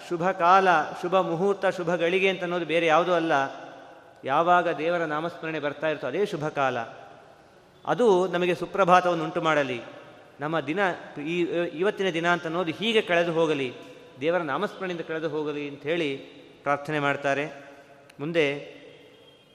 [0.09, 0.67] ಶುಭ ಕಾಲ,
[1.01, 3.31] ಶುಭ ಮುಹೂರ್ತ, ಶುಭ ಗಳಿಗೆ ಅಂತ ಅನ್ನೋದು ಬೇರೆ ಯಾವುದೂ ಅಲ್ಲ.
[4.23, 6.79] ಯಾವಾಗ ದೇವರ ನಾಮಸ್ಮರಣೆ ಬರ್ತಾ ಇರ್ತೋ ಅದೇ ಶುಭ ಕಾಲ.
[7.85, 9.81] ಅದು ನಮಗೆ ಸುಪ್ರಭಾತವನ್ನು ಉಂಟು ಮಾಡಲಿ.
[10.39, 10.79] ನಮ್ಮ ದಿನ,
[11.27, 11.39] ಈ,
[11.73, 13.73] ಇವತ್ತಿನ ದಿನ ಅಂತ ಅನ್ನೋದು ಹೀಗೆ ಕಳೆದು ಹೋಗಲಿ.
[14.21, 16.17] ದೇವರ ನಾಮಸ್ಮರಣೆಯಿಂದ ಕಳೆದು ಹೋಗಲಿ ಅಂತ ಹೇಳಿ
[16.63, 17.47] ಪ್ರಾರ್ಥನೆ ಮಾಡ್ತಾರೆ.
[18.19, 18.49] ಮುಂದೆ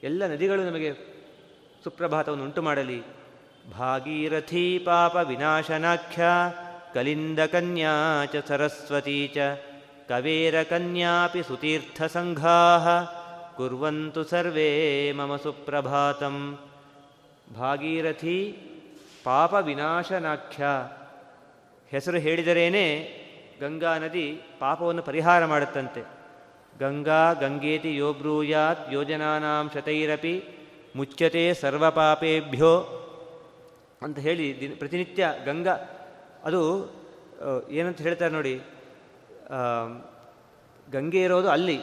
[0.03, 0.93] ಎಲ್ಲ ನದಿಗಳು ನಮಗೆ
[1.85, 3.03] ಸುಪ್ರಭಾತವನ್ನು ಉಂಟು ಮಾಡಲಿ.
[3.79, 6.23] ಭಾಗೀರಥಿ ಪಾಪ ವಿನಾಶನಾಖ್ಯ.
[6.95, 9.39] ಕಲಿಂದ च सरस्वती ಸರಸ್ವತೀ ಚ
[11.49, 12.87] सुतीर्थसङ्घाः।
[13.59, 14.69] कुर्वन्तु सर्वे
[15.19, 16.37] मम ಸುಪ್ರಭಾತಂ
[17.57, 18.37] ಭಾಗೀರಥಿ
[19.25, 20.65] ಪಾಪವಿನಾಶನಾಖ್ಯ
[21.93, 22.87] ಹೆಸರು ಹೇಳಿದರೇನೆ
[23.61, 24.27] ಗಂಗಾ ನದಿ
[24.59, 26.03] ಪಾಪವನ್ನು ಪರಿಹಾರ ಮಾಡುತ್ತಂತೆ.
[26.81, 30.35] ಗಂಗಾ ಗಂಗೇತಿ ಯೋ ಬ್ರೂಯಾತ್ ಯೋಜನಾನಾಂ ಶತೈರಪಿ
[30.97, 32.75] ಮುಚ್ಯತೆ ಸರ್ವಪಾಪೇಭ್ಯೋ
[34.03, 35.77] ಅಂತ ಹೇಳಿ ದಿನ ಪ್ರತಿನಿತ್ಯ ಗಂಗಾ
[36.45, 36.61] ಅದು
[37.71, 38.55] ಏನಂತ ಹೇಳ್ತಾರೆ ನೋಡಿ
[40.93, 41.79] ಗಂಗೆ ಇರೋದು ಅಲ್ಲಿ.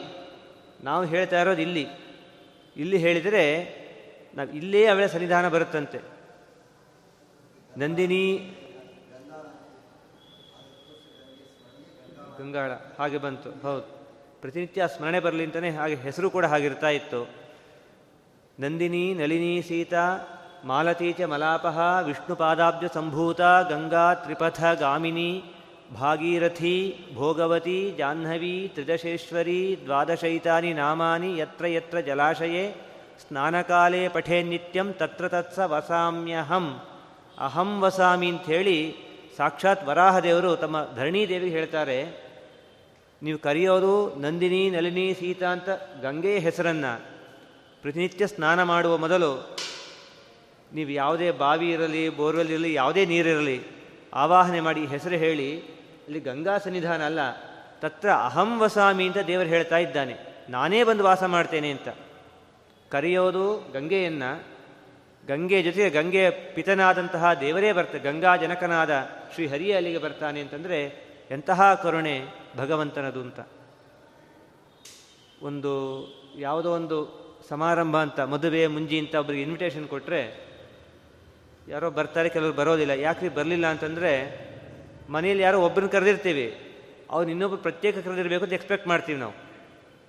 [0.84, 1.86] ನಾವು ಹೇಳ್ತಾ ಇರೋದು ಇಲ್ಲಿ.
[2.76, 3.44] ಇಲ್ಲಿ ಹೇಳಿದರೆ
[4.36, 6.00] ನಾವು ಇಲ್ಲೇ ಅವಳ ಸನ್ನಿಧಾನ ಬರುತ್ತಂತೆ.
[7.78, 8.24] ನಂದಿನಿ,
[12.38, 13.50] ಗಂಗಾಳ, ಹಾಗೆ ಬಂತು.
[13.62, 13.84] ಹೌದು.
[14.40, 17.20] ಪ್ರತಿನಿತ್ಯ ಸ್ಮರಣೆ ಬರಲಿ ಅಂತಲೇ ಹಾಗೆ ಹೆಸರು ಕೂಡ ಹಾಗಿರ್ತಾ ಇತ್ತು.
[18.60, 20.04] ನಂದಿನಿ, ನಳಿನಿ, ಸೀತಾ
[20.64, 23.40] ಮಾಲತಿ ಚ ಮಲಾಪಃ ವಿಷ್ಣುಪಾದಾಬ್ಜ ಸಂಭೂತ
[23.70, 25.30] ಗಂಗಾ ತ್ರಿಪಥ ಗಾಮಿನಿ,
[26.00, 26.76] ಭಾಗೀರಥಿ,
[27.14, 32.64] ಭೋಗವತಿ, ಜಾಹ್ನವಿ ತ್ರಿದಶೇಶ್ವರಿ ದ್ವಾದಶೈತಾನಿ ನಾಮಾನಿ ಯತ್ರ ಯತ್ರ ಜಲಾಶಯೇ,
[33.22, 36.66] ಸ್ನಾನಕಾಲೇ ಪಠೇ ನಿತ್ಯಂ ತತ್ರ ತತ್ಸ ವಸಾಮ್ಯಹಂ.
[37.38, 38.78] ಅಹಂ ವಸಾಮಿ ಅಂಥೇಳಿ
[39.36, 41.98] ಸಾಕ್ಷಾತ್ ವರಾಹದೇವರು ತಮ್ಮ ಧರಣೀದೇವಿಗೆ ಹೇಳ್ತಾರೆ,
[43.22, 45.68] ನೀವು ಕರೆಯೋದು ನಂದಿನಿ ನಲಿನಿ ಸೀತಾ ಅಂತ
[46.02, 46.92] ಗಂಗೆಯ ಹೆಸರನ್ನು,
[47.82, 49.30] ಪ್ರತಿನಿತ್ಯ ಸ್ನಾನ ಮಾಡುವ ಮೊದಲು
[50.76, 53.60] ನೀವು ಯಾವುದೇ ಬಾವಿ ಇರಲಿ, ಬೋರ್ವೆಲ್ ಇರಲಿ, ಯಾವುದೇ ನೀರಿರಲಿ
[54.14, 55.62] ಆವಾಹನೆ ಮಾಡಿ ಹೆಸರು ಹೇಳಿ,
[56.06, 57.20] ಅಲ್ಲಿ ಗಂಗಾ ಸನ್ನಿಧಾನ ಅಲ್ಲ,
[57.80, 60.16] ತತ್ರ ಅಹಂ ವಸಾಮಿ ಅಂತ ದೇವರು ಹೇಳ್ತಾ ಇದ್ದಾನೆ.
[60.48, 61.88] ನಾನೇ ಬಂದು ವಾಸ ಮಾಡ್ತೇನೆ ಅಂತ.
[62.90, 64.56] ಕರೆಯೋದು ಗಂಗೆಯನ್ನು.
[65.26, 70.84] ಗಂಗೆ ಜೊತೆಗೆ ಗಂಗೆಯ ಪಿತನಾದಂತಹ ದೇವರೇ ಬರ್ತ, ಗಂಗಾ ಜನಕನಾದ ಶ್ರೀಹರಿಯ ಅಲ್ಲಿಗೆ ಬರ್ತಾನೆ ಅಂತಂದರೆ
[71.30, 73.40] ಎಂತಹ ಕರುಣೆ ಭಗವಂತನದು ಅಂತ.
[75.42, 75.72] ಒಂದು
[76.38, 76.98] ಯಾವುದೋ ಒಂದು
[77.48, 80.46] ಸಮಾರಂಭ ಅಂತ, ಮದುವೆ, ಮುಂಜಿ ಅಂತ ಒಬ್ಬರಿಗೆ ಇನ್ವಿಟೇಷನ್ ಕೊಟ್ಟರೆ
[81.68, 82.90] ಯಾರೋ ಬರ್ತಾರೆ, ಕೆಲವರು ಬರೋದಿಲ್ಲ.
[82.90, 84.46] ಯಾಕ್ರಿ ಬರಲಿಲ್ಲ ಅಂತಂದರೆ
[85.08, 86.62] ಮನೇಲಿ ಯಾರೋ ಒಬ್ಬರನ್ನ ಕರೆದಿರ್ತೀವಿ.
[87.10, 89.32] ಅವ್ನು ಇನ್ನೊಬ್ಬರು ಪ್ರತ್ಯೇಕ ಕರೆದಿರಬೇಕು ಅಂತ ಎಕ್ಸ್ಪೆಕ್ಟ್ ಮಾಡ್ತೀವಿ ನಾವು.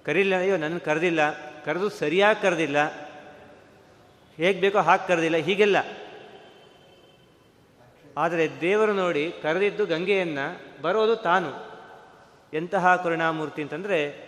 [0.05, 1.19] ಕರೀಲಿಲ್ಲ ಅಯ್ಯೋ ನನ್ನ ಕರೆದಿಲ್ಲ.
[1.65, 2.87] ಕರೆದು ಸರಿಯಾಗಿ ಕರೆದಿಲ್ಲ.
[4.37, 5.37] ಹೇಗೆ ಬೇಕೋ ಹಾಗೆ ಕರೆದಿಲ್ಲ.
[5.37, 5.77] ಹೀಗೆಲ್ಲ.
[8.17, 11.67] ಆದರೆ ದೇವರು ನೋಡಿ ಕರೆದಿದ್ದು ಗಂಗೆಯನ್ನು, ಬರೋದು ತಾನು.
[12.53, 14.27] ಎಂತಹ ಕರುಣಾಮೂರ್ತಿ ಅಂತಂದರೆ,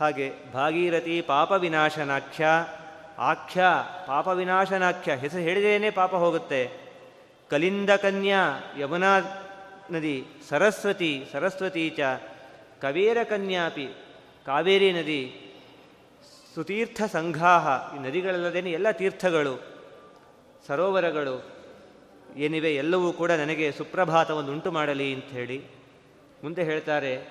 [0.00, 2.46] ಹಾಗೆ ಭಾಗೀರಥಿ ಪಾಪ ವಿನಾಶನಾಖ್ಯ.
[3.18, 3.62] ಆಖ್ಯ,
[4.06, 5.16] ಪಾಪ ವಿನಾಶನಾಖ್ಯ.
[5.16, 6.70] ಹೆಸರು ಹೇಳಿದೇನೆ ಪಾಪ ಹೋಗುತ್ತೆ.
[7.50, 9.18] ಕಲಿಂದ ಕನ್ಯಾ, ಯಮುನಾ
[9.90, 12.00] ನದಿ, ಸರಸ್ವತಿ ಸರಸ್ವತಿ ಚ,
[12.80, 13.86] ಕವೇರ ಕನ್ಯಾಪಿ,
[14.46, 15.40] ಕಾವೇರಿ ನದಿ,
[16.54, 17.96] ಸುತೀರ್ಥ ಸಂಘಾಹ.
[17.96, 19.62] ಈ ನದಿಗಳಲ್ಲದೇನೆ ಎಲ್ಲ ತೀರ್ಥಗಳು,
[20.66, 21.56] ಸರೋವರಗಳು,
[22.36, 25.64] ಏನಿವೆ ಎಲ್ಲವೂ ಕೂಡ ನನಗೆ ಸುಪ್ರಭಾತವನ್ನು ಉಂಟು ಮಾಡಲಿ ಹೇಳಿ
[26.44, 27.28] ಮುಂದೆ ಹೇಳ್ತಾರೆ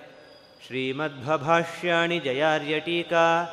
[0.67, 3.45] ಶ್ರೀಮದ್ಭಭಾಷ್ಯಾಣಿ ಜಯಾರ್ಯ ಟೀಕಾ.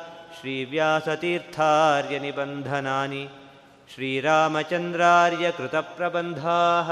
[3.93, 6.89] ಶ್ರೀರಾಮಚಂದ್ರಾರ್ಯ ಕೃತಪ್ರಬಂಧಾಃ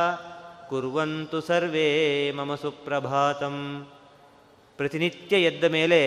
[0.69, 3.88] ಕುರ್ವಂತು ಸರ್ವೇ ಮಮ ಸುಪ್ರಭಾತಂ
[4.77, 6.01] ಪ್ರತಿನಿತ್ಯ ಎದ್ದ ಮೇಲೆ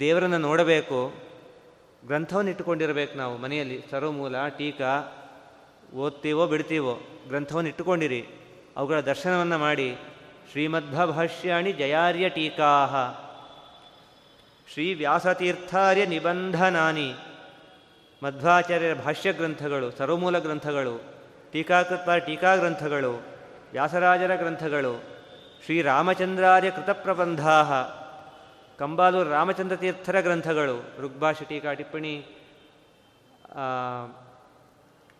[0.00, 1.12] ದೇವರನ್ನು ನೋಡಬೇಕು,
[2.06, 4.92] ಗ್ರಂಥವನ್ನು ಇಟ್ಟುಕೊಂಡಿರಬೇಕು ನಾವು ಮನೆಯಲ್ಲಿ, ಸರ್ವಮೂಲ, ಟೀಕಾ,
[5.94, 8.26] ಓದ್ತೀವೋ ಬಿಡ್ತೀವೋ, ಗ್ರಂಥವನ್ನು ಇಟ್ಟುಕೊಂಡಿರಿ,
[8.76, 9.96] ಅವುಗಳ ದರ್ಶನವನ್ನು ಮಾಡಿ,
[10.50, 12.88] ಶ್ರೀಮದ್ಭಾಷ್ಯಾಣಿ ಜಯಾರ್ಯ ಟೀಕಾ
[14.72, 17.14] ಶ್ರೀ ವ್ಯಾಸತೀರ್ಥಾರ್ಯ ನಿಬಂಧನಾನಿ
[18.22, 20.94] ಮಧ್ವಾಚಾರ್ಯರ ಭಾಷ್ಯ ಗ್ರಂಥಗಳು ಸರ್ವಮೂಲ ಗ್ರಂಥಗಳು
[21.52, 23.12] ಟೀಕಾಕೃತ ಟೀಕಾ ಗ್ರಂಥಗಳು
[23.72, 25.02] ವ್ಯಾಸರಾಜರ ಗ್ರಂಥಗಳು,
[25.64, 27.56] ಶ್ರೀರಾಮಚಂದ್ರಾರ್ಯ ಕೃತಪ್ರಬಂಧಾ
[28.78, 32.14] ಕಂಬಾಲೂರು ರಾಮಚಂದ್ರ ತೀರ್ಥರ ಗ್ರಂಥಗಳು ಋಗ್ಭಾಷೆ ಟೀಕಾ ಟಿಪ್ಪಣಿ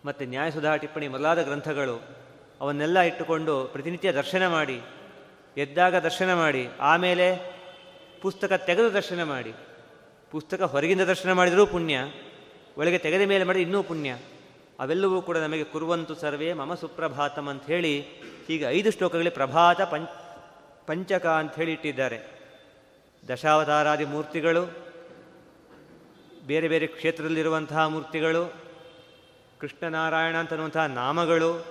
[0.04, 1.96] ಮತ್ತು ನ್ಯಾಯಸುಧಾ ಟಿಪ್ಪಣಿ ಮೊದಲಾದ ಗ್ರಂಥಗಳು,
[2.60, 4.80] ಅವನ್ನೆಲ್ಲ ಇಟ್ಟುಕೊಂಡು ಪ್ರತಿನಿತ್ಯ ದರ್ಶನ ಮಾಡಿ,
[5.56, 7.57] ಎದ್ದಾಗ ದರ್ಶನ ಮಾಡಿ, ಆಮೇಲೆ
[8.22, 9.54] ಪುಸ್ತಕ ತೆಗೆದು ದರ್ಶನ ಮಾಡಿ.
[10.30, 11.98] ಪುಸ್ತಕ ಹೊರಗಿಂದ ದರ್ಶನ ಮಾಡಿದರೂ ಪುಣ್ಯ.
[12.76, 14.16] ಒಳಗೆ ತೆಗೆದ ಮೇಲೆ ಮಾಡಿ ಇನ್ನೂ ಪುಣ್ಯ.
[14.80, 18.00] ಅವೆಲ್ಲವೂ ಕೂಡ ನಮಗೆ ಕುರುವಂತು ಸರ್ವೇ ಮಮ ಸುಪ್ರಭಾತಂ ಅಂತ ಹೇಳಿ
[18.46, 20.08] ಹೀಗೆ ಐದು ಶ್ಲೋಕಗಳಲ್ಲಿ ಪ್ರಭಾತ ಪಂಚ
[20.86, 22.38] ಪಂಚಕ ಅಂತ ಹೇಳಿ ಇಟ್ಟಿದ್ದಾರೆ.
[23.28, 24.74] ದಶಾವತಾರಾದಿ ಮೂರ್ತಿಗಳು,
[26.46, 28.54] ಬೇರೆ ಬೇರೆ ಕ್ಷೇತ್ರದಲ್ಲಿರುವಂತಹ ಮೂರ್ತಿಗಳು,
[29.58, 31.64] ಕೃಷ್ಣನಾರಾಯಣ ಅಂತನ್ನುವಂತಹ ನಾಮಗಳು,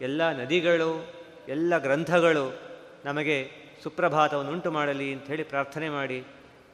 [0.00, 1.14] ಎಲ್ಲ ನದಿಗಳು,
[1.48, 2.60] ಎಲ್ಲ ಗ್ರಂಥಗಳು
[3.04, 6.24] ನಮಗೆ ಸುಪ್ರಭಾತವನ್ನು ಉಂಟು ಮಾಡಲಿ ಹೇಳಿ ಪ್ರಾರ್ಥನೆ ಮಾಡಿ,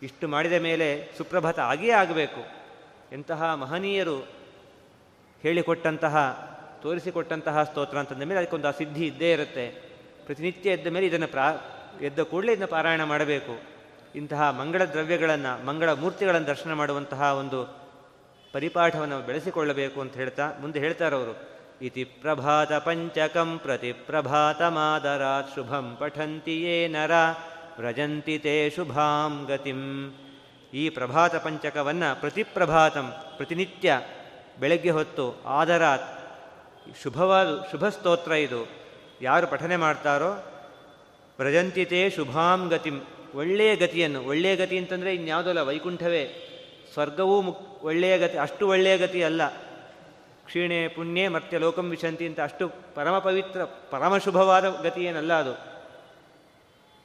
[0.03, 2.43] ಇಷ್ಟು ಮಾಡಿದ ಮೇಲೆ ಸುಪ್ರಭಾತ ಆಗಿಯೇ ಆಗಬೇಕು.
[3.13, 4.19] ಎಂತಹ ಮಹನೀಯರು
[5.43, 6.17] ಹೇಳಿಕೊಟ್ಟಂತಹ,
[6.83, 9.69] ತೋರಿಸಿಕೊಟ್ಟಂತಹ ಸ್ತೋತ್ರ ಅಂತಂದ ಮೇಲೆ ಅದಕ್ಕೊಂದು ಆ ಸಿದ್ಧಿ ಇದ್ದೇ ಇರುತ್ತೆ.
[10.27, 11.53] ಪ್ರತಿನಿತ್ಯ ಎದ್ದ ಮೇಲೆ ಇದನ್ನು ಪ್ರಾ,
[12.01, 13.63] ಎದ್ದ ಕೂಡಲೇ ಇದನ್ನು ಪಾರಾಯಣ ಮಾಡಬೇಕು.
[14.15, 17.83] ಇಂತಹ ಮಂಗಳ ದ್ರವ್ಯಗಳನ್ನು, ಮಂಗಳ ಮೂರ್ತಿಗಳನ್ನು ದರ್ಶನ ಮಾಡುವಂತಹ ಒಂದು
[18.53, 21.62] ಪರಿಪಾಠವನ್ನು ಬೆಳೆಸಿಕೊಳ್ಳಬೇಕು ಅಂತ ಹೇಳ್ತಾ, ಮುಂದೆ ಹೇಳ್ತಾರವರು
[22.85, 27.11] ಪಂಚಕಂ ಪ್ರತಿ ಪ್ರಭಾತ ಮಾದರಾತ್ ಶುಭಂ ಪಠಂತಿ ಯೇ ನರ
[27.79, 29.81] ವ್ರಜಂತಿ ತೇ ಶುಭಾಂ ಗತಿಂ
[30.75, 34.01] ಈ ಪ್ರಭಾತ ಪಂಚಕವನ್ನು ಪ್ರತಿಪ್ರಭಾತಂ ಪ್ರತಿನಿತ್ಯ
[34.61, 36.23] ಬೆಳಗ್ಗೆ ಹೊತ್ತು ಆದರಾತ್
[37.03, 38.69] ಶುಭವಾದ ಶುಭ ಸ್ತೋತ್ರ ಇದು.
[39.23, 40.31] ಯಾರು ಪಠನೆ ಮಾಡ್ತಾರೋ
[41.39, 43.01] ವ್ರಜಂತಿತೆ ಶುಭಾಂ ಗತಿಂ,
[43.35, 46.25] ಒಳ್ಳೆಯ ಗತಿಯನ್ನು, ಒಳ್ಳೆಯ ಗತಿ ಅಂತಂದರೆ ಇನ್ಯಾವುದಲ್ಲ ವೈಕುಂಠವೇ,
[46.93, 49.62] ಸ್ವರ್ಗವೂ ಮುಕ್, ಒಳ್ಳೆಯ ಗತಿ, ಅಷ್ಟು ಒಳ್ಳೆಯ ಗತಿ ಅಲ್ಲ.
[50.53, 55.53] ಕ್ಷೀಣೆ ಪುಣ್ಯೇ ಮರ್ತ್ಯ ಲೋಕಂ ವಿಶಂತಿ ಅಂತ ಅಷ್ಟು ಪರಮ ಪವಿತ್ರ ಪರಮಶುಭವಾದ ಗತಿ ಏನಲ್ಲ ಅದು.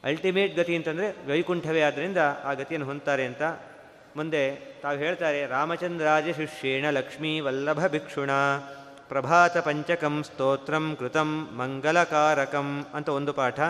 [0.04, 3.42] ಅಲ್ಟಿಮೇಟ್ ಗತಿ ಅಂತಂದರೆ ವೈಕುಂಠವೇ ಆದ್ದರಿಂದ ಆ ಗತಿಯನ್ನು ಹೊಂತಾರೆ ಅಂತ
[4.16, 4.50] ಮುಂದೆ
[4.82, 8.30] ತಾವು ಹೇಳ್ತಾರೆ, ರಾಮಚಂದ್ರಾಜ ಶಿಷ್ಯೇಣ ಲಕ್ಷ್ಮೀ ವಲ್ಲಭ ಭಿಕ್ಷುಣ,
[9.08, 13.60] ಪ್ರಭಾತ ಪಂಚಕಂ ಸ್ತೋತ್ರಂ ಕೃತಂ ಮಂಗಲಕಾರಕಂ ಅಂತ ಒಂದು ಪಾಠ.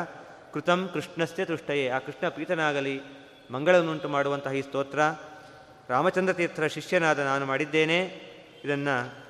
[0.55, 3.01] ಕೃತಂ ಕೃಷ್ಣಸ್ಯ ತುಷ್ಟಯೇ, ಆ ಕೃಷ್ಣ ಪ್ರೀತನಾಗಲಿ,
[3.51, 4.99] ಮಂಗಳವನ್ನುಂಟು ಮಾಡುವಂತಹ ಈ ಸ್ತೋತ್ರ.
[5.89, 8.01] ರಾಮಚಂದ್ರ ತೀರ್ಥರ ಶಿಷ್ಯನಾದ ನಾನು ಮಾಡಿದ್ದೇನೆ.
[8.65, 9.28] ಇದನ್ನು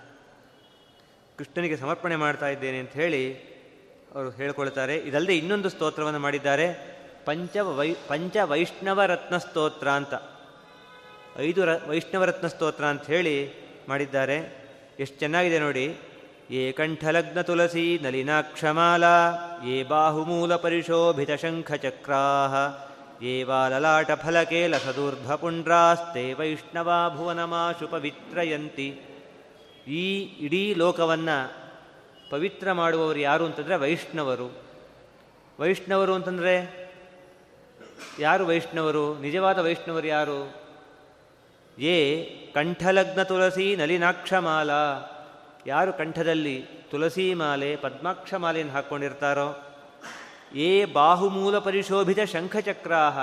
[1.39, 3.35] ಕೃಷ್ಣನಿಗೆ ಸಮರ್ಪಣೆ ಮಾಡ್ತಾ ಇದ್ದೇನೆ ಅಂತ ಹೇಳಿ
[4.15, 4.97] ಅವರು ಹೇಳ್ಕೊಳ್ತಾರೆ.
[4.97, 6.99] ಇದಲ್ಲದೆ ಇನ್ನೊಂದು ಸ್ತೋತ್ರವನ್ನು ಮಾಡಿದ್ದಾರೆ.
[7.25, 10.15] ಪಂಚ ವೈ, ಪಂಚ ವೈಷ್ಣವ ರತ್ನ ಸ್ತೋತ್ರ ಅಂತ.
[11.39, 13.53] ಐದು ರ ವೈಷ್ಣವರತ್ನ ಸ್ತೋತ್ರ ಅಂತ ಹೇಳಿ
[13.89, 14.69] ಮಾಡಿದ್ದಾರೆ.
[15.01, 15.97] ಎಷ್ಟು ಚೆನ್ನಾಗಿದೆ ನೋಡಿ.
[16.51, 19.35] ಏ ಕಂಠಲಗ್ನ ತುಳಸಿ ನಲಿನಾಕ್ಷಮಾಲಾ,
[19.67, 22.89] ಏ ಬಾಹುಮೂಲ ಪರಿಶೋಭಿತ ಶಂಖ ಚಕ್ರಾಹ
[23.25, 29.01] ಏ ವಾಲಲಾಟ ಫಲಕೆ ಲಸದೂರ್ಧ್ವಪುಂಡ್ರಾಸ್ತೆ ವೈಷ್ಣವಾ ಭುವನಮಾಶು ಪವಿತ್ರಯಂತಿ.
[29.89, 31.53] ಈ ಇಡೀ ಲೋಕವನ್ನು
[32.31, 34.55] ಪವಿತ್ರ ಮಾಡುವವರು ಯಾರು ಅಂತಂದರೆ ವೈಷ್ಣವರು.
[35.61, 36.89] ವೈಷ್ಣವರು ಅಂತಂದರೆ
[38.19, 39.19] ಯಾರು ವೈಷ್ಣವರು?
[39.19, 40.55] ನಿಜವಾದ ವೈಷ್ಣವರು ಯಾರು?
[41.79, 42.25] ಏ
[42.55, 44.71] ಕಂಠಲಗ್ನ ತುಳಸಿ ನಲಿನಾಕ್ಷಮಾಲ.
[45.67, 49.63] ಯಾರು ಕಂಠದಲ್ಲಿ ತುಳಸಿ ಮಾಲೆ, ಪದ್ಮಾಕ್ಷ ಮಾಲೆಯನ್ನು ಹಾಕ್ಕೊಂಡಿರ್ತಾರೋ
[50.55, 53.19] ಏ ಬಾಹುಮೂಲ ಪರಿಶೋಭಿತ ಶಂಖಚಕ್ರಾಹ.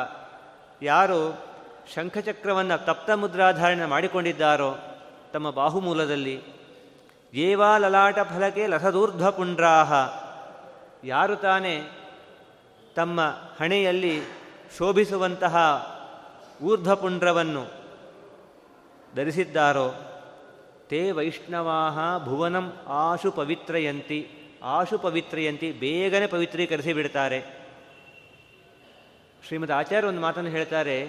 [0.81, 1.45] ಯಾರು
[1.95, 4.75] ಶಂಖಚಕ್ರವನ್ನು ತಪ್ತ ಮುದ್ರಾಧಾರಣೆ ಮಾಡಿಕೊಂಡಿದ್ದಾರೋ?
[5.33, 6.54] ತಮ್ಮ ಬಾಹುಮೂಲದಲ್ಲಿ.
[7.35, 9.93] ಏವಾ ಲಲಾಟ ಫಲಕೆ ಲಸದೂರ್ಧ್ವ ಪುಂಡ್ರಾಹ
[11.03, 11.81] ಯಾರು ತಾನೇ
[12.95, 13.21] ತಮ್ಮ
[13.59, 14.21] ಹಣೆಯಲ್ಲಿ
[14.77, 15.55] ಶೋಭಿಸುವಂತಹ
[16.63, 17.65] ಊರ್ಧ್ವಪುಂಡ್ರವನ್ನು
[19.15, 19.93] ಧರಿಸಿದ್ದಾರೋ?
[20.89, 24.29] ತೇ ವೈಷ್ಣವಾಹ ಭುವನಂ ಆಶು ಪವಿತ್ರಯಂತಿ.
[24.63, 27.67] ಆಶು ಪವಿತ್ರಯಂತಿ ಬೇಗನೆ ಪವಿತ್ರೀಕರಿಸಿ ಬಿಡ್ತಾರೆ.
[29.47, 31.07] ಶ್ರೀಮದ್ ಆಚಾರ್ಯ ಒಂದು ಮಾತನ್ನು ಹೇಳ್ತಾರೆ.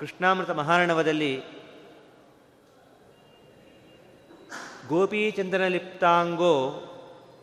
[0.00, 1.42] ಕೃಷ್ಣಾಮೃತ ಮಹಾರಣವದಲ್ಲಿ
[4.88, 6.54] ಗೋಪೀಚಂದನಲಿಪ್ತಾಂಗೋ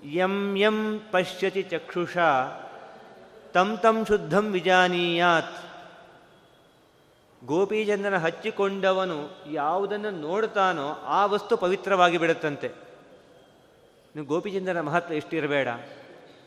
[0.06, 2.18] ಯಂ ಯಂ ಪಶ್ಯತಿ ಚಕ್ಷುಷ,
[3.54, 5.56] ತಂ ತಂ ಶುದ್ಧಂ ವಿಜಾನೀಯಾತ್.
[7.46, 9.18] ಗೋಪೀಚಂದ್ರನ ಹಚ್ಚಿಕೊಂಡವನು
[9.52, 12.68] ಯಾವುದನ್ನು ನೋಡ್ತಾನೋ ಆ ವಸ್ತು ಪವಿತ್ರವಾಗಿ ಬಿಡುತ್ತಂತೆ.
[14.16, 15.68] ನೀವು ಗೋಪಿಚಂದನ ಮಹತ್ವ ಎಷ್ಟಿರಬೇಡ.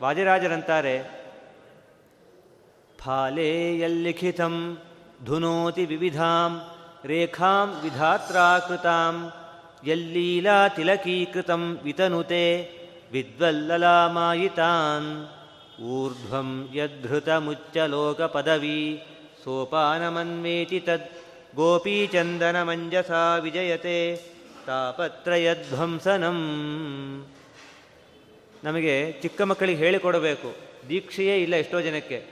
[0.01, 0.95] ವಾಜರಾಜರಂತಾರೆ
[3.05, 4.77] ಫಾಲೇಯಲ್ಲಿಖಿತಂ
[5.25, 6.51] ಧುನೋತಿ ವಿವಿಧಾಂ
[7.05, 9.33] ರೇಖಾಂ ವಿಧಾತ್ರಾಕೃತಾಂ
[11.83, 12.71] ವಿತನುತೆ
[13.11, 15.29] ವಿದ್ವಲ್ಲಲಾಮಾಯಿತಾನ್.
[15.81, 18.99] ಊರ್ಧ್ವಂ ಯದ್ಧೃತಮುಚ್ಚಲೋಕಪದವೀ
[19.43, 21.09] ಸೋಪಾನಮನ್ವೇತಿ ತದ್
[21.55, 24.21] ಗೋಪೀಚಂದನಮಂಜಸಾ ವಿಜಯತೆ
[24.65, 26.37] ತಾಪತ್ರಯಧ್ವಂಸನಂ.
[28.63, 30.55] ನಮಗೆ ಚಿಕ್ಕ ಮಕ್ಕಳಿಗೆ ಹೇಳಿಕೊಡಬೇಕು.
[30.89, 32.25] ದೀಕ್ಷೆಯೇ ಇಲ್ಲ ಎಷ್ಟೋ ಜನಕ್ಕೆ.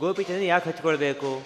[0.00, 1.42] ಗೋಪಿಚಂದ್ರ ಯಾಕೆ ಹಚ್ಚಿಕೊಳ್ಬೇಕು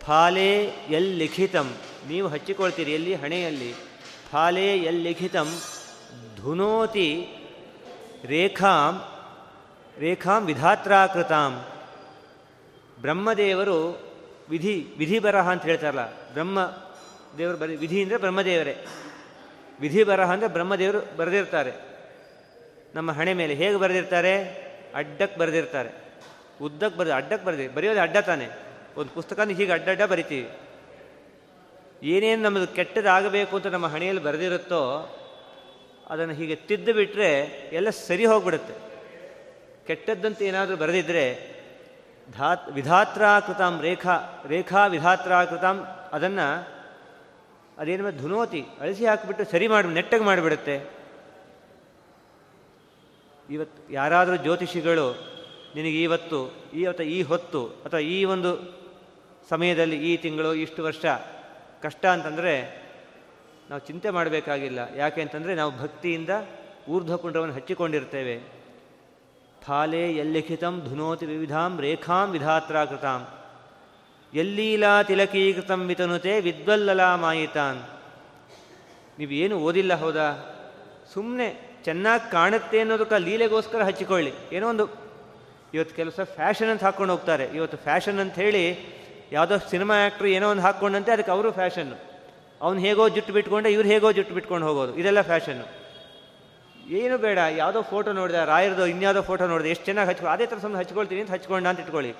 [0.00, 1.74] ಫಾಲೇ ಎಲ್ಲಿ ಲಿಖಿತಂ.
[2.08, 3.14] ನೀವು ಹಚ್ಚಿಕೊಳ್ತೀರಿ ಎಲ್ಲಿ?
[3.14, 3.91] ಹಣೆಯಲ್ಲಿ.
[4.32, 5.48] ಫಾಲೇ ಯಲ್ಲಿಖಿತಂ
[6.36, 7.08] ಧುನೋತಿ
[8.30, 8.94] ರೇಖಾಂ
[9.96, 11.52] ರೇಖಾಂ ವಿಧಾತ್ರಾಕೃತಾಂ.
[13.02, 13.76] ಬ್ರಹ್ಮದೇವರು
[14.50, 16.58] ವಿಧಿ ವಿಧಿ ಬರಹ ಅಂತ ಹೇಳ್ತಾರಲ್ಲ, ಬ್ರಹ್ಮ
[17.38, 18.74] ದೇವರು ಬರೀ, ವಿಧಿ ಅಂದರೆ ಬ್ರಹ್ಮದೇವರೇ.
[19.80, 21.72] ವಿಧಿ ಬರಹ ಅಂದರೆ ಬ್ರಹ್ಮದೇವರು ಬರೆದಿರ್ತಾರೆ.
[22.94, 24.34] ನಮ್ಮ ಹಣೆ ಮೇಲೆ ಹೇಗೆ ಬರೆದಿರ್ತಾರೆ?
[24.94, 25.90] ಅಡ್ಡಕ್ಕೆ ಬರೆದಿರ್ತಾರೆ.
[26.66, 28.46] ಉದ್ದಕ್ಕೆ ಬರೆದು, ಅಡ್ಡಕ್ಕೆ ಬರೆದಿ ಬರೆಯೋದು ಅಡ್ಡ ತಾನೆ.
[28.98, 30.48] ಒಂದು ಪುಸ್ತಕನ ಹೀಗೆ ಅಡ್ಡಡ್ಡ ಬರಿತೀವಿ.
[32.02, 34.80] ಏನೇನು ನಮ್ಮದು ಕೆಟ್ಟದಾಗಬೇಕು ಅಂತ ನಮ್ಮ ಹಣೆಯಲ್ಲಿ ಬರೆದಿರುತ್ತೋ
[36.10, 37.30] ಅದನ್ನು ಹೀಗೆ ತಿದ್ದು ಬಿಟ್ಟರೆ
[37.72, 38.74] ಎಲ್ಲ ಸರಿ ಹೋಗ್ಬಿಡುತ್ತೆ.
[39.86, 41.24] ಕೆಟ್ಟದ್ದಂತ ಏನಾದರೂ ಬರೆದಿದ್ದರೆ
[42.32, 45.78] ಧಾತ್ ವಿಧಾತ್ರಾಕೃತಾಂ ರೇಖಾ ರೇಖಾ ವಿಧಾತ್ರಾಕೃತಾಂ
[46.12, 46.46] ಅದನ್ನು
[47.78, 50.76] ಅದೇನು ಧುನೋತಿ ಅಳಿಸಿ ಹಾಕಿಬಿಟ್ಟು ಸರಿ ಮಾಡಿ, ನೆಟ್ಟಗೆ ಮಾಡಿಬಿಡುತ್ತೆ.
[53.50, 55.06] ಇವತ್ತು ಯಾರಾದರೂ ಜ್ಯೋತಿಷಿಗಳು
[55.74, 56.38] ನಿನಗೆ ಇವತ್ತು
[56.74, 58.50] ಇವತ್ತು ಈ ಹೊತ್ತು, ಅಥವಾ ಈ ಒಂದು
[59.50, 61.04] ಸಮಯದಲ್ಲಿ ಈ ತಿಂಗಳು, ಇಷ್ಟು ವರ್ಷ
[61.82, 62.82] ಕಷ್ಟ ಅಂತಂದರೆ
[63.70, 64.78] ನಾವು ಚಿಂತೆ ಮಾಡಬೇಕಾಗಿಲ್ಲ.
[64.96, 66.30] ಯಾಕೆ ಅಂತಂದರೆ ನಾವು ಭಕ್ತಿಯಿಂದ
[66.88, 68.40] ಊರ್ಧ್ವಪುಂಡವನ್ನು ಹಚ್ಚಿಕೊಂಡಿರ್ತೇವೆ.
[69.62, 73.28] ಫಾಲೆ ಎಲ್ಲಿಖಿತಂ ಧುನೋತಿ ವಿವಿಧಾಂ ರೇಖಾಂ ವಿಧಾತ್ರಾಕೃತಾಂ.
[74.34, 77.82] ಎಲ್ಲೀಲಾ ತಿಲಕೀಕೃತಂ ವಿತನುತೆ ವಿದ್ವಲ್ಲಲಾ ಮಾಯಿತಾನ್.
[79.20, 80.30] ಏನು ಓದಿಲ್ಲ ಹೌದಾ?
[81.14, 84.32] ಸುಮ್ಮನೆ ಚೆನ್ನಾಗಿ ಕಾಣುತ್ತೆ ಅನ್ನೋದಕ್ಕೆ ಲೀಲೆಗೋಸ್ಕರ ಹಚ್ಚಿಕೊಳ್ಳಿ.
[84.52, 84.88] ಏನೋ ಒಂದು
[85.74, 87.44] ಇವತ್ತು ಕೆಲಸ ಫ್ಯಾಷನ್ ಅಂತ ಹಾಕ್ಕೊಂಡು ಹೋಗ್ತಾರೆ.
[87.44, 88.64] ಇವತ್ತು ಫ್ಯಾಷನ್ ಅಂತ ಹೇಳಿ
[89.34, 91.96] ಯಾವುದೋ ಸಿನಿಮಾ ಆ್ಯಕ್ಟ್ರು ಏನೋ ಒಂದು ಹಾಕ್ಕೊಂಡಂತೆ, ಅದಕ್ಕೆ ಅವರು ಫ್ಯಾಷನ್ನು
[92.60, 94.92] ಅವ್ನು ಹೇಗೋ ಜುಟ್ಟು ಬಿಟ್ಕೊಂಡೆ, ಇವ್ರು ಹೇಗೋ ಜುಟ್ಟು ಬಿಟ್ಕೊಂಡು ಹೋಗೋದು.
[95.00, 95.66] ಇದೆಲ್ಲ ಫ್ಯಾಷನ್ನು
[97.00, 100.80] ಏನು ಬೇಡ, ಯಾವುದೋ ಫೋಟೋ ನೋಡಿದೆ ರಾಯರದು ಇನ್ಯಾವುದೋ ಫೋಟೋ ನೋಡಿದೆ, ಎಷ್ಟು ಚೆನ್ನಾಗಿ ಹಚ್ಕೊ ಅದೇ ಥರ ಸುಮ್ಮನೆ
[100.82, 102.12] ಹಚ್ಕೊಳ್ತೀನಿ ಅಂತ ಹಚ್ಕೊಂಡು ಅಂತ ಇಟ್ಕೊಳ್ಳಿ.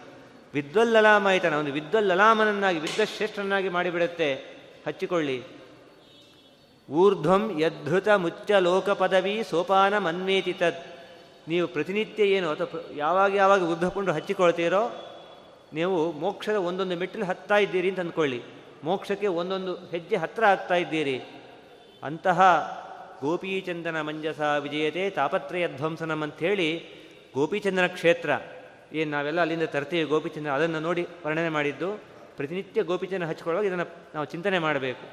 [0.54, 4.28] ವಿದ್ವಲ್ಲಲಾಮ ಆಯ್ತಾನೆ ಒಂದು ವಿದ್ವಲ್ಲಲಾಮನನ್ನಾಗಿ ವಿದ್ವಶ್ರೇಷ್ಠನಾಗಿ ಮಾಡಿಬಿಡುತ್ತೆ.
[4.86, 5.38] ಹಚ್ಚಿಕೊಳ್ಳಿ.
[6.88, 10.80] ಊರ್ಧ್ವಂ ಯದ್ಧೃತ ಮುಚ್ಚ ಲೋಕ ಪದವಿ ಸೋಪಾನ ಮನ್ಮೇತಿ ತದ್.
[11.48, 14.82] ನೀವು ಪ್ರತಿನಿತ್ಯ ಏನು ಅಥವಾ ಯಾವಾಗ ಯಾವಾಗ ಉದ್ದಕೊಂಡು ಹಚ್ಚಿಕೊಳ್ತೀರೋ
[15.74, 18.42] ನೀವು ಮೋಕ್ಷದ ಒಂದೊಂದು ಮೆಟ್ಟಿಲು ಹತ್ತಾ ಇದ್ದೀರಿ ಅಂತ ಅಂದ್ಕೊಳ್ಳಿ.
[18.84, 21.20] ಮೋಕ್ಷಕ್ಕೆ ಒಂದೊಂದು ಹೆಜ್ಜೆ ಹತ್ತಿರ ಆಗ್ತಾ ಇದ್ದೀರಿ.
[22.02, 22.40] ಅಂತಹ
[23.20, 26.84] ಗೋಪೀಚಂದನ ಮಂಜಸ ವಿಜಯತೆ ತಾಪತ್ರಯ ಧ್ವಂಸನಂ ಅಂಥೇಳಿ
[27.34, 28.30] ಗೋಪೀಚಂದನ ಕ್ಷೇತ್ರ.
[28.92, 32.00] ಏನು ನಾವೆಲ್ಲ ಅಲ್ಲಿಂದ ತರ್ತೀವಿ ಗೋಪಿಚಂದ್ರ, ಅದನ್ನು ನೋಡಿ ವರ್ಣನೆ ಮಾಡಿದ್ದು.
[32.36, 35.06] ಪ್ರತಿನಿತ್ಯ ಗೋಪಿಚಂದ್ರ ಹಚ್ಕೊಳ್ಳುವಾಗ ಇದನ್ನು ನಾವು ಚಿಂತನೆ ಮಾಡಬೇಕು.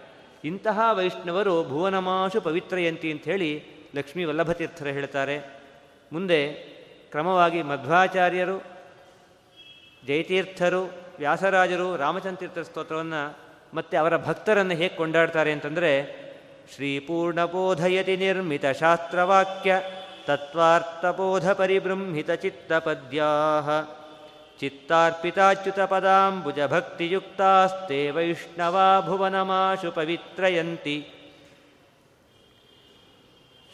[0.43, 3.63] ಇಂತಹ ವೈಷ್ಣವರು ಭುವನಮಾಶು ಪವಿತ್ರಯಂತಿ ಅಂಥೇಳಿ
[3.95, 5.60] ಲಕ್ಷ್ಮೀ ವಲ್ಲಭತೀರ್ಥರು ಹೇಳ್ತಾರೆ.
[6.13, 6.48] ಮುಂದೆ
[7.12, 8.79] ಕ್ರಮವಾಗಿ ಮಧ್ವಾಚಾರ್ಯರು
[10.07, 13.38] ಜಯತೀರ್ಥರು, ವ್ಯಾಸರಾಜರು, ರಾಮಚಂದ್ರತೀರ್ಥ ಸ್ತೋತ್ರವನ್ನು
[13.73, 15.91] ಮತ್ತು ಅವರ ಭಕ್ತರನ್ನು ಹೇಗೆ ಕೊಂಡಾಡ್ತಾರೆ ಅಂತಂದರೆ,
[16.75, 19.75] ಶ್ರೀಪೂರ್ಣಬೋಧಯತಿ ನಿರ್ಮಿತ ಶಾಸ್ತ್ರವಾಕ್ಯ,
[20.25, 23.69] ತತ್ವಾರ್ಥಬೋಧ ಪರಿಬೃಂಹಿತ ಚಿತ್ತಪದ್ಯಾಹ,
[24.59, 31.07] ಚಿತ್ತಾರ್ಪಿತಾಚ್ಯುತ ಪದಾಂಬುಜ ಭಕ್ತಿಯುಕ್ತಾಸ್ತೆ ವೈಷ್ಣವಾ ಭುವನಮಾಶು ಪವಿತ್ರಯಂತಿ.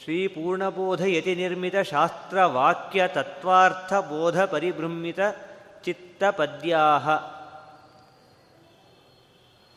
[0.04, 5.20] ಶ್ರೀಪೂರ್ಣಬೋಧಯತಿ ನಿರ್ಮಿತ ಶಾಸ್ತ್ರವಾಕ್ಯ, ತತ್ವಾರ್ಥಬೋಧ ಪರಿಬೃಂಹಿತ
[5.86, 6.98] ಚಿತ್ತಪದ್ಯಾ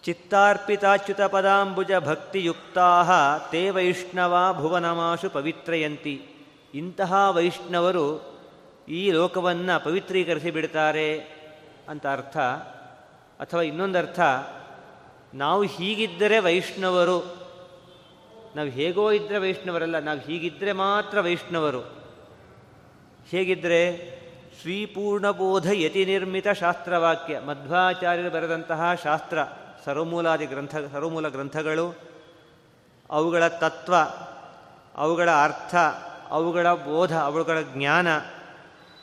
[0.03, 6.23] ಚಿತ್ತಾರ್ಪಿತಾಚ್ಯುತ ಪದಾಂಬುಜ ಭಕ್ತಿಯುಕ್ತಾ ತೇ ವೈಷ್ಣವ ಭುವನಮಾಶು ಪವಿತ್ರಯಂತಿ.
[6.75, 8.38] ಇಂತಹ ವೈಷ್ಣವರು
[8.88, 11.21] ಈ ಲೋಕವನ್ನು ಪವಿತ್ರೀಕರಿಸಿ ಬಿಡ್ತಾರೆ
[11.88, 12.38] ಅಂತ ಅರ್ಥ.
[13.40, 14.21] ಅಥವಾ ಇನ್ನೊಂದರ್ಥ,
[15.35, 17.18] ನಾವು ಹೀಗಿದ್ದರೆ ವೈಷ್ಣವರು,
[18.57, 21.83] ನಾವು ಹೇಗೋ ಇದ್ದರೆ ವೈಷ್ಣವರಲ್ಲ, ನಾವು ಹೀಗಿದ್ದರೆ ಮಾತ್ರ ವೈಷ್ಣವರು.
[23.31, 24.17] ಹೇಗಿದ್ದರೆ
[24.62, 27.40] ಶ್ರೀಪೂರ್ಣಬೋಧ ಯತಿ ನಿರ್ಮಿತ ಶಾಸ್ತ್ರವಾಕ್ಯ.
[27.40, 29.38] ಮಧ್ವಾಚಾರ್ಯರು ಬರೆದಂತಹ ಶಾಸ್ತ್ರ,
[29.85, 31.94] ಸರ್ವಮೂಲಾದಿ ಗ್ರಂಥ, ಸರ್ವಮೂಲ ಗ್ರಂಥಗಳು.
[33.11, 33.94] ಅವುಗಳ ತತ್ವ,
[34.97, 35.75] ಅವುಗಳ ಅರ್ಥ,
[36.31, 38.09] ಅವುಗಳ ಬೋಧ, ಅವುಗಳ ಜ್ಞಾನ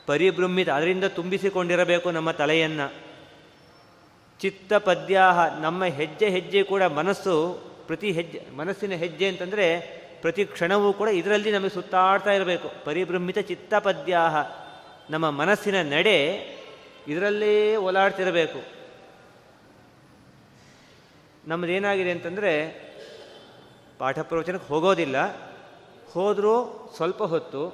[0.08, 2.94] ಪರಿಭ್ರಮಿತ, ಅದರಿಂದ ತುಂಬಿಸಿಕೊಂಡಿರಬೇಕು ನಮ್ಮ ತಲೆಯನ್ನು.
[4.40, 7.54] ಚಿತ್ತ ಪದ್ಯಾಹ ನಮ್ಮ ಹೆಜ್ಜೆ ಹೆಜ್ಜೆ ಕೂಡ ಮನಸ್ಸು,
[7.88, 9.80] ಪ್ರತಿ ಹೆಜ್ಜೆ, ಮನಸ್ಸಿನ ಹೆಜ್ಜೆ ಅಂತಂದರೆ
[10.22, 12.86] ಪ್ರತಿ ಕ್ಷಣವೂ ಕೂಡ ಇದರಲ್ಲಿ ನಮಗೆ ಸುತ್ತಾಡ್ತಾ ಇರಬೇಕು.
[12.86, 14.65] ಪರಿಭ್ರಮಿತ ಚಿತ್ತ ಪದ್ಯಾಹ
[15.10, 16.18] ನಮ್ಮ ಮನಸ್ಸಿನ ನಡೆ
[17.08, 18.64] ಇದರಲ್ಲೇ ಓಲಾಡ್ತಿರಬೇಕು.
[21.48, 22.86] ನಮ್ಮದೇನಾಗಿದೆ ಅಂತಂದರೆ,
[24.00, 25.16] ಪಾಠ ಪ್ರವಚನಕ್ಕೆ ಹೋಗೋದಿಲ್ಲ.
[26.12, 27.68] ಹೋದರೂ ಸ್ವಲ್ಪ ಹೊತ್ತು,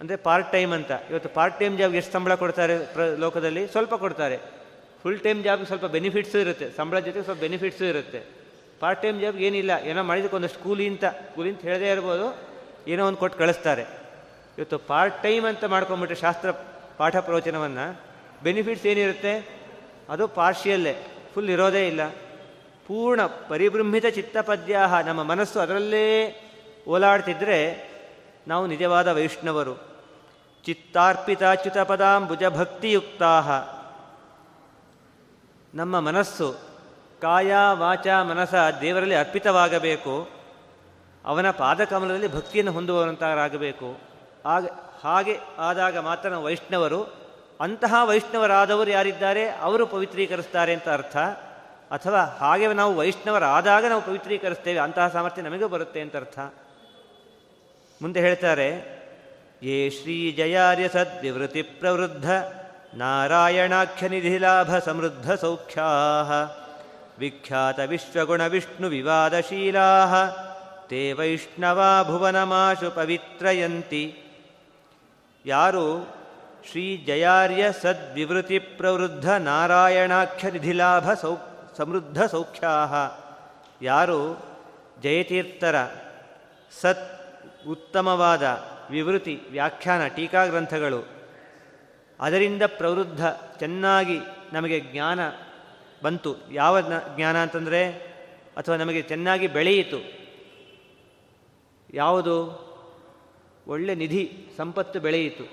[0.00, 0.90] ಅಂದರೆ ಪಾರ್ಟ್ ಟೈಮ್ ಅಂತ.
[1.10, 3.68] ಇವತ್ತು ಪಾರ್ಟ್ ಟೈಮ್ ಜಾಬ್ಗೆ ಎಷ್ಟು ಸಂಬಳ ಕೊಡ್ತಾರೆ ಪ್ರ, ಲೋಕದಲ್ಲಿ?
[3.68, 4.38] ಸ್ವಲ್ಪ ಕೊಡ್ತಾರೆ.
[5.02, 6.70] ಫುಲ್ ಟೈಮ್ ಜಾಬ್ಗೆ ಸ್ವಲ್ಪ ಬೆನಿಫಿಟ್ಸು ಇರುತ್ತೆ.
[6.70, 8.22] ಸಂಬಳ ಜೊತೆಗೆ ಸ್ವಲ್ಪ ಬೆನಿಫಿಟ್ಸು ಇರುತ್ತೆ.
[8.80, 9.70] ಪಾರ್ಟ್ ಟೈಮ್ ಜಾಬ್ಗೆ ಏನಿಲ್ಲ.
[9.84, 12.38] ಏನೋ ಮಾಡಿದಕ್ಕೆ ಒಂದಷ್ಟು ಕೂಲಿ ಅಂತ ಕೂಲಿ ಅಂತ ಹೇಳದೇ ಇರ್ಬೋದು.
[12.88, 13.99] ಏನೋ ಒಂದು ಕೊಟ್ಟು ಕಳಿಸ್ತಾರೆ.
[14.58, 16.50] ಇವತ್ತು ಪಾರ್ಟ್ ಟೈಮ್ ಅಂತ ಮಾಡ್ಕೊಂಬಿಟ್ರೆ ಶಾಸ್ತ್ರ
[16.96, 18.00] ಪಾಠ ಪ್ರವಚನವನ್ನು
[18.42, 19.60] ಬೆನಿಫಿಟ್ಸ್ ಏನಿರುತ್ತೆ?
[20.08, 22.08] ಅದು ಪಾರ್ಶಿಯಲ್ಲೇ ಫುಲ್ ಇರೋದೇ ಇಲ್ಲ.
[22.86, 26.06] ಪೂರ್ಣ ಪರಿಬೃಂಹಿತ ಚಿತ್ತಪದ್ಯಾಹ, ನಮ್ಮ ಮನಸ್ಸು ಅದರಲ್ಲೇ
[26.88, 27.90] ಓಲಾಡ್ತಿದ್ರೆ
[28.48, 29.74] ನಾವು ನಿಜವಾದ ವೈಷ್ಣವರು.
[30.64, 33.42] ಚಿತ್ತಾರ್ಪಿತಾಚ್ಯುತ ಪದಾಂಬುಜ ಭಕ್ತಿಯುಕ್ತಾ
[35.74, 36.56] ನಮ್ಮ ಮನಸ್ಸು
[37.20, 40.28] ಕಾಯ, ವಾಚ, ಮನಸ ದೇವರಲ್ಲಿ ಅರ್ಪಿತವಾಗಬೇಕು.
[41.24, 44.09] ಅವನ ಪಾದಕಮಲದಲ್ಲಿ ಭಕ್ತಿಯನ್ನು ಹೊಂದುವಂತಾಗಬೇಕು
[44.46, 44.66] ಆಗ
[45.04, 47.20] ಹಾಗೆ ಆದಾಗ ಮಾತ್ರ ನಾವು ವೈಷ್ಣವರು,
[47.60, 49.50] ಅಂತಹ ವೈಷ್ಣವರಾದವರು ಯಾರಿದ್ದಾರೆ?
[49.50, 51.16] ಅವರು ಪವಿತ್ರೀಕರಿಸ್ತಾರೆ ಅಂತ ಅರ್ಥ.
[51.90, 56.38] ಅಥವಾ ಹಾಗೆ ನಾವು ವೈಷ್ಣವರಾದಾಗ ನಾವು ಪವಿತ್ರೀಕರಿಸ್ತೇವೆ, ಅಂತಹ ಸಾಮರ್ಥ್ಯ ನಮಗೂ ಬರುತ್ತೆ ಅಂತ ಅರ್ಥ.
[58.02, 59.00] ಮುಂದೆ ಹೇಳ್ತಾರೆ,
[59.62, 62.30] ಯೇ ಶ್ರೀ ಜಯಾರ್ಯ ಸದ್ವಿವೃತಿ ಪ್ರವೃದ್ಧ
[62.94, 65.86] ನಾರಾಯಣಾಖ್ಯ ನಿಧಿಲಾಭ ಸಮೃದ್ಧ ಸೌಖ್ಯಾ
[67.18, 70.26] ವಿಖ್ಯಾತ ವಿಶ್ವಗುಣ ವಿಷ್ಣು ವಿವಾದಶೀಲಾ
[70.90, 74.29] ತೇ ವೈಷ್ಣವಾ ಭುವನಮಾಶು ಪವಿತ್ರಯಂತಿ
[75.46, 76.20] ಯಾರು?
[76.70, 81.36] ಶ್ರೀ ಜಯಾರ್ಯ ಸದ್ವಿವೃತಿ ಪ್ರವೃದ್ಧ ನಾರಾಯಣಾಖ್ಯ ನಿಧಿಲಾಭ ಸೌ,
[81.76, 82.94] ಸಮೃದ್ಧ ಸೌಖ್ಯಾಹ.
[83.82, 84.46] ಯಾರು?
[85.02, 85.86] ಜಯತೀರ್ಥರ
[86.80, 87.20] ಸತ್
[87.66, 91.08] ಉತ್ತಮವಾದ ವಿವೃತಿ, ವ್ಯಾಖ್ಯಾನ ಟೀಕಾ ಗ್ರಂಥಗಳು
[92.20, 93.26] ಅದರಿಂದ ಪ್ರವೃದ್ಧ,
[93.58, 94.20] ಚೆನ್ನಾಗಿ
[94.52, 95.20] ನಮಗೆ ಜ್ಞಾನ
[96.02, 96.36] ಬಂತು.
[96.52, 96.80] ಯಾವ
[97.16, 97.90] ಜ್ಞಾನ ಅಂತಂದರೆ,
[98.56, 100.20] ಅಥವಾ ನಮಗೆ ಚೆನ್ನಾಗಿ ಬೆಳೆಯಿತು.
[101.94, 102.69] ಯಾವುದು?
[103.70, 105.50] ಒಳ್ಳೆ ನಿಧಿ, ಸಂಪತ್ತು ಬೆಳೆಯಿತು.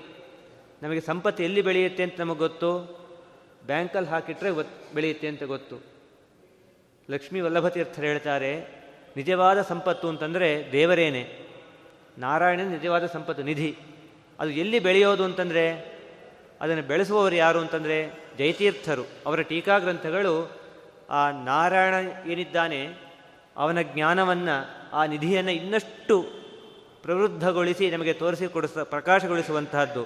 [0.82, 2.98] ನಮಗೆ ಸಂಪತ್ತು ಎಲ್ಲಿ ಬೆಳೆಯುತ್ತೆ ಅಂತ ನಮಗೆ ಗೊತ್ತು?
[3.66, 5.82] ಬ್ಯಾಂಕಲ್ಲಿ ಹಾಕಿಟ್ರೆ ಗೊತ್ತು ಬೆಳೆಯುತ್ತೆ ಅಂತ ಗೊತ್ತು.
[7.10, 8.60] ಲಕ್ಷ್ಮೀ ವಲ್ಲಭತೀರ್ಥರು ಹೇಳ್ತಾರೆ,
[9.16, 11.48] ನಿಜವಾದ ಸಂಪತ್ತು ಅಂತಂದರೆ ದೇವರೇನೆ.
[12.18, 13.76] ನಾರಾಯಣನ ನಿಜವಾದ ಸಂಪತ್ತು, ನಿಧಿ.
[14.40, 15.98] ಅದು ಎಲ್ಲಿ ಬೆಳೆಯೋದು ಅಂತಂದರೆ?
[16.60, 18.24] ಅದನ್ನು ಬೆಳೆಸುವವರು ಯಾರು ಅಂತಂದರೆ?
[18.38, 19.04] ಜಯತೀರ್ಥರು.
[19.26, 20.50] ಅವರ ಟೀಕಾ ಗ್ರಂಥಗಳು
[21.10, 21.94] ಆ ನಾರಾಯಣ
[22.26, 22.88] ಏನಿದ್ದಾನೆ,
[23.56, 26.47] ಅವನ ಜ್ಞಾನವನ್ನು, ಆ ನಿಧಿಯನ್ನು ಇನ್ನಷ್ಟು
[27.08, 30.02] ಪ್ರವೃದ್ಧಗೊಳಿಸಿ ನಮಗೆ ತೋರಿಸಿಕೊಡಿಸ ಪ್ರಕಾಶಗೊಳಿಸುವಂತಹದ್ದು.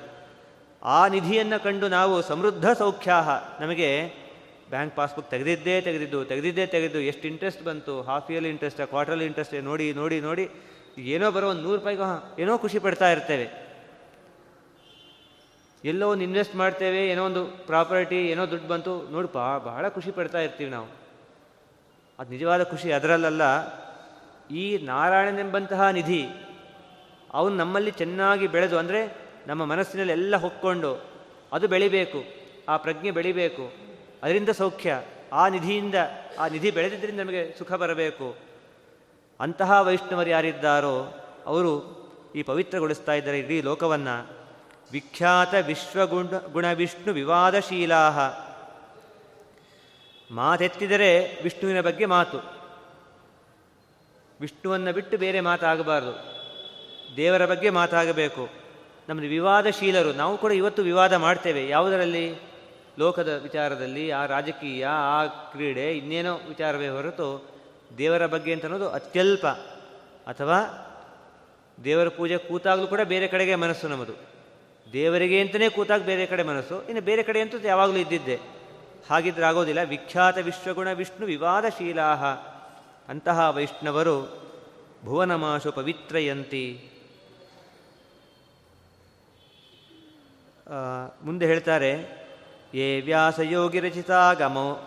[0.82, 3.28] ಆ ನಿಧಿಯನ್ನು ಕಂಡು ನಾವು ಸಮೃದ್ಧ ಸೌಖ್ಯಾಹ.
[3.62, 3.88] ನಮಗೆ
[4.70, 9.86] ಬ್ಯಾಂಕ್ ಪಾಸ್ಬುಕ್ ತೆಗೆದಿದ್ದೇ ತೆಗೆದಿದ್ದು, ತೆಗೆದಿದ್ದೇ ತೆಗೆದು ಎಷ್ಟು ಇಂಟ್ರೆಸ್ಟ್ ಬಂತು ಹಾಫ್ ಇಯರ್ಲಿ ಇಂಟ್ರೆಸ್ಟ್ ಕ್ವಾರ್ಟರ್ಲಿ ಇಂಟ್ರೆಸ್ಟೇ ನೋಡಿ
[9.92, 10.44] ನೋಡಿ ನೋಡಿ,
[11.14, 12.08] ಏನೋ ಬರೋ ಒಂದು ನೂರು ರೂಪಾಯಿಗೆ,
[12.42, 13.46] ಏನೋ ಖುಷಿ ಪಡ್ತಾ ಇರ್ತೇವೆ.
[15.84, 20.38] ಎಲ್ಲೋ ಒಂದು ಇನ್ವೆಸ್ಟ್ ಮಾಡ್ತೇವೆ, ಏನೋ ಒಂದು ಪ್ರಾಪರ್ಟಿ ಏನೋ ದುಡ್ಡು ಬಂತು, ನೋಡಿ ಬಾ ಬಹಳ ಖುಷಿ ಪಡ್ತಾ
[20.38, 20.88] ಇರ್ತೀವಿ ನಾವು.
[22.18, 23.42] ಅದು ನಿಜವಾದ ಖುಷಿ ಅದರಲ್ಲ
[24.50, 26.22] ಈ ನಾರಾಯಣನೆಂಬಂತಹ ನಿಧಿ
[27.35, 31.12] ಅವನು ನಮ್ಮಲ್ಲಿ ಚೆನ್ನಾಗಿ ಬೆಳೆದು ಅಂದರೆ ನಮ್ಮ ಮನಸ್ಸಿನಲ್ಲಿ ಎಲ್ಲ ಹೊಕ್ಕೊಂಡು
[31.53, 32.25] ಅದು ಬೆಳಿಬೇಕು,
[32.68, 33.73] ಆ ಪ್ರಜ್ಞೆ ಬೆಳಿಬೇಕು,
[34.23, 35.95] ಅದರಿಂದ ಸೌಖ್ಯ, ಆ ನಿಧಿಯಿಂದ
[36.38, 38.37] ಆ ನಿಧಿ ಬೆಳೆದಿದ್ದರಿಂದ ನಮಗೆ ಸುಖ ಬರಬೇಕು.
[39.40, 42.03] ಅಂತಹ ವೈಷ್ಣವರು ಯಾರಿದ್ದಾರೋ ಅವರು
[42.35, 44.31] ಈ ಪವಿತ್ರಗೊಳಿಸ್ತಾ ಇದ್ದಾರೆ ಇಡೀ ಲೋಕವನ್ನು.
[44.92, 48.11] ವಿಖ್ಯಾತ ವಿಶ್ವಗುಣ, ಗುಣವಿಷ್ಣು ವಿವಾದಶೀಲಾ
[50.31, 52.38] ಮಾತೆತ್ತಿದರೆ ವಿಷ್ಣುವಿನ ಬಗ್ಗೆ ಮಾತು.
[54.40, 56.41] ವಿಷ್ಣುವನ್ನು ಬಿಟ್ಟು ಬೇರೆ ಮಾತಾಗಬಾರದು.
[57.16, 58.48] ದೇವರ ಬಗ್ಗೆ ಮಾತಾಗಬೇಕು.
[59.09, 61.68] ನಮ್ಮದು ವಿವಾದಶೀಲರು, ನಾವು ಕೂಡ ಇವತ್ತು ವಿವಾದ ಮಾಡ್ತೇವೆ.
[61.68, 62.53] ಯಾವುದರಲ್ಲಿ?
[62.98, 67.48] ಲೋಕದ ವಿಚಾರದಲ್ಲಿ, ಆ ರಾಜಕೀಯ, ಆ ಕ್ರೀಡೆ, ಇನ್ನೇನೋ ವಿಚಾರವೇ ಹೊರತು
[67.98, 69.46] ದೇವರ ಬಗ್ಗೆ ಅಂತ ಅನ್ನೋದು ಅತ್ಯಲ್ಪ.
[70.27, 70.88] ಅಥವಾ
[71.85, 74.12] ದೇವರ ಪೂಜೆ ಕೂತಾಗಲೂ ಕೂಡ ಬೇರೆ ಕಡೆಗೆ ಮನಸ್ಸು ನಮ್ಮದು.
[74.92, 78.38] ದೇವರಿಗೆ ಅಂತಲೇ ಕೂತಾಗ ಬೇರೆ ಕಡೆ ಮನಸ್ಸು, ಇನ್ನು ಬೇರೆ ಕಡೆ ಅಂತೂ ಯಾವಾಗಲೂ ಇದ್ದಿದ್ದೆ.
[79.11, 82.25] ಹಾಗಿದ್ರೆ ಆಗೋದಿಲ್ಲ ವಿಖ್ಯಾತ ವಿಶ್ವಗುಣ ವಿಷ್ಣು ವಿವಾದಶೀಲಾಹ.
[83.09, 84.42] ಅಂತಹ ವೈಷ್ಣವರು
[85.05, 86.88] ಭುವನಮಾಶು ಪವಿತ್ರಯಂತಿ.
[91.22, 92.22] ಮುಂದೆ ಹೇಳ್ತಾರೆ
[92.74, 94.80] ಯೇ ವ್ಯಾಸಯೋಗಿ ರಚಿತಾಗಮೋ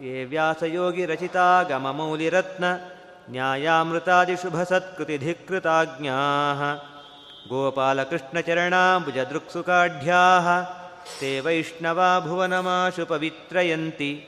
[0.00, 2.64] ಯೇ ವ್ಯಾಸಯೋಗಿ ರಚಿತಾಗಮಮೌಲಿರತ್ನ
[3.30, 6.16] ನ್ಯಾಯಾಮೃತಾದಿಶುಭಸತ್ಕೃತಿಧಿಕೃತಾಜ್ಞಾ
[7.48, 10.20] ಗೋಪಾಲಕೃಷ್ಣಚರಣಾಂಬುಜದೃಕ್ಸುಕಾಢ್ಯಾ
[11.20, 14.24] ತೇ ವೈಷ್ಣವಾ ಭುವನಮಾಶು ಪವಿತ್ರಯಂತಿ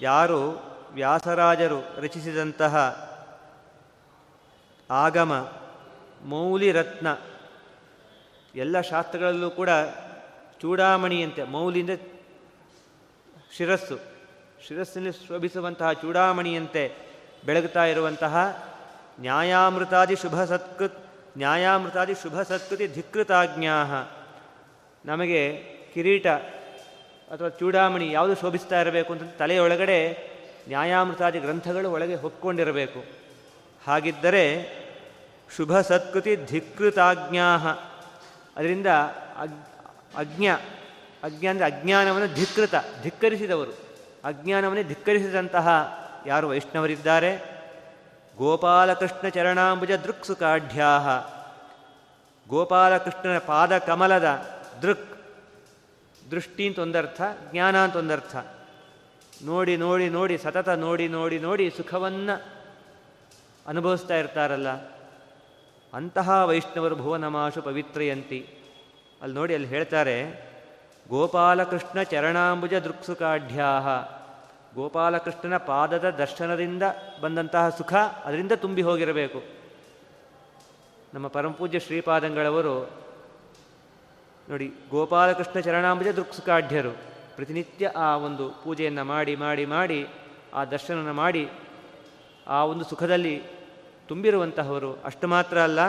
[0.00, 2.76] ಯಾರು ವ್ಯಾಸರಾಜರು ರಚಿಸಿದಂತಹ
[4.90, 5.50] ಆಗಮ
[6.24, 7.06] ಮೌಲಿರತ್ನ
[8.54, 9.68] ಎಲ್ಲ ಶಾಸ್ತ್ರಗಳಲ್ಲೂ ಕೂಡ
[10.60, 11.90] ಚೂಡಾಮಣಿಯಂತೆ, ಮೌಲಿಂದ
[13.56, 13.98] ಶಿರಸ್ಸು.
[14.68, 16.92] ಶಿರಸ್ಸಿನಲ್ಲಿ ಶೋಭಿಸುವಂತಹ ಚೂಡಾಮಣಿಯಂತೆ
[17.46, 18.66] ಬೆಳಗುತ್ತಾ ಇರುವಂತಹ
[19.20, 20.98] ನ್ಯಾಯಾಮೃತಾದಿ ಶುಭ ಸತ್ಕೃತ್,
[21.36, 23.74] ನ್ಯಾಯಾಮೃತಾದಿ ಶುಭ ಸತ್ಕೃತಿ ಧಿಕೃತಾಜ್ಞಾ
[25.04, 25.62] ನಮಗೆ
[25.94, 26.26] ಕಿರೀಟ
[27.30, 30.30] ಅಥವಾ ಚೂಡಾಮಣಿ ಯಾವುದು ಶೋಭಿಸ್ತಾ ಇರಬೇಕು ಅಂತ ತಲೆಯೊಳಗಡೆ
[30.68, 33.04] ನ್ಯಾಯಾಮೃತಾದಿ ಗ್ರಂಥಗಳು ಒಳಗೆ ಹೊಕ್ಕೊಂಡಿರಬೇಕು.
[33.86, 34.68] ಹಾಗಿದ್ದರೆ
[35.56, 37.56] ಶುಭ ಸತ್ಕೃತಿ ಧಿಕೃತಾಜ್ಞಾ
[38.56, 38.86] ಅದರಿಂದ
[39.36, 39.54] ಅಗ್,
[40.16, 40.46] ಅಜ್ಞ
[41.22, 43.72] ಅಜ್ಞ ಅಂದರೆ ಅಜ್ಞಾನವನ್ನು ಧಿಕ್ಕೃತ ಧಿಕ್ಕರಿಸಿದವರು.
[44.24, 45.68] ಅಜ್ಞಾನವನ್ನೇ ಧಿಕ್ಕರಿಸಿದಂತಹ
[46.26, 47.60] ಯಾರು ವೈಷ್ಣವರಿದ್ದಾರೆ?
[48.36, 50.90] ಗೋಪಾಲಕೃಷ್ಣ ಚರಣಾಂಬುಜ ದೃಕ್ಸುಕಾಢ್ಯಾ
[52.48, 54.28] ಗೋಪಾಲಕೃಷ್ಣನ ಪಾದ ಕಮಲದ
[54.82, 55.06] ದೃಕ್.
[56.30, 57.20] ದೃಷ್ಟಿ ಅಂತ ಒಂದರ್ಥ,
[57.50, 58.36] ಜ್ಞಾನ ಅಂತ ಒಂದರ್ಥ.
[59.44, 62.42] ನೋಡಿ ನೋಡಿ ನೋಡಿ, ಸತತ ನೋಡಿ ನೋಡಿ ನೋಡಿ ಸುಖವನ್ನು
[63.66, 64.99] ಅನುಭವಿಸ್ತಾ ಇರ್ತಾರಲ್ಲ.
[65.94, 68.40] ಅಂತಹ ವೈಷ್ಣವರು ಭುವನಮಾಶು ಪವಿತ್ರಯಂತಿ.
[69.22, 70.50] ಅಲ್ಲಿ ನೋಡಿ ಅಲ್ಲಿ ಹೇಳ್ತಾರೆ,
[71.08, 73.80] ಗೋಪಾಲಕೃಷ್ಣ ಚರಣಾಂಬುಜ ದೃಕ್ಸುಕಾಢ್ಯಾ
[74.74, 76.82] ಗೋಪಾಲಕೃಷ್ಣನ ಪಾದದ ದರ್ಶನದಿಂದ
[77.20, 79.42] ಬಂದಂತಹ ಸುಖ ಅದರಿಂದ ತುಂಬಿ ಹೋಗಿರಬೇಕು.
[81.14, 82.90] ನಮ್ಮ ಪರಮಪೂಜ್ಯ ಶ್ರೀಪಾದಂಗಳವರು,
[84.48, 86.90] ನೋಡಿ, ಗೋಪಾಲಕೃಷ್ಣ ಚರಣಾಂಬುಜ ದೃಕ್ಸುಕಾಢ್ಯರು,
[87.36, 90.06] ಪ್ರತಿನಿತ್ಯ ಆ ಒಂದು ಪೂಜೆಯನ್ನು ಮಾಡಿ ಮಾಡಿ ಮಾಡಿ,
[90.54, 91.50] ಆ ದರ್ಶನನ ಮಾಡಿ,
[92.48, 93.42] ಆ ಒಂದು ಸುಖದಲ್ಲಿ
[94.10, 94.90] ತುಂಬಿರುವಂತಹವರು.
[95.04, 95.80] ಅಷ್ಟು ಮಾತ್ರ ಅಲ್ಲ,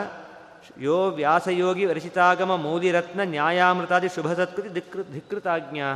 [0.79, 5.87] ಯೋ ವ್ಯಾಸಯೋಗಿ ರಚಿತಾಗಮ ಮೌಲಿರತ್ನ ನ್ಯಾಯಾಮೃತಾದಿ ಶುಭ ಸತ್ಕೃತಿ ಧಿಕೃ ಧಿಕೃತಾಜ್ಞಾ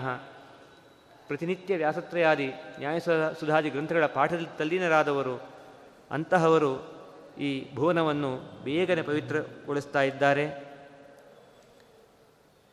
[1.27, 2.47] ಪ್ರತಿನಿತ್ಯ ವ್ಯಾಸತ್ರಯಾದಿ
[2.79, 2.97] ನ್ಯಾಯ
[3.39, 5.35] ಸುಧಾದಿ ಗ್ರಂಥಗಳ ಪಾಠದಲ್ಲಿ ತಲ್ಲೀನರಾದವರು,
[6.11, 6.73] ಅಂತಹವರು
[7.39, 8.31] ಈ ಭುವನವನ್ನು
[8.63, 10.45] ಬೇಗನೆ ಪವಿತ್ರಗೊಳಿಸ್ತಾ ಇದ್ದಾರೆ.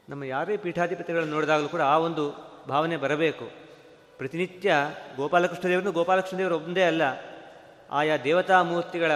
[0.09, 2.25] ನಮ್ಮ ಯಾರೇ ಪೀಠಾಧಿಪತಿಗಳನ್ನು ನೋಡಿದಾಗಲೂ ಕೂಡ ಆ ಒಂದು
[2.69, 3.47] ಭಾವನೆ ಬರಬೇಕು.
[4.19, 4.73] ಪ್ರತಿನಿತ್ಯ
[5.17, 7.03] ಗೋಪಾಲಕೃಷ್ಣ ದೇವರನ್ನು ಗೋಪಾಲಕೃಷ್ಣ ದೇವರು ಒಂದೇ ಅಲ್ಲ,
[7.91, 9.13] ಆಯಾ ದೇವತಾ ಮೂರ್ತಿಗಳ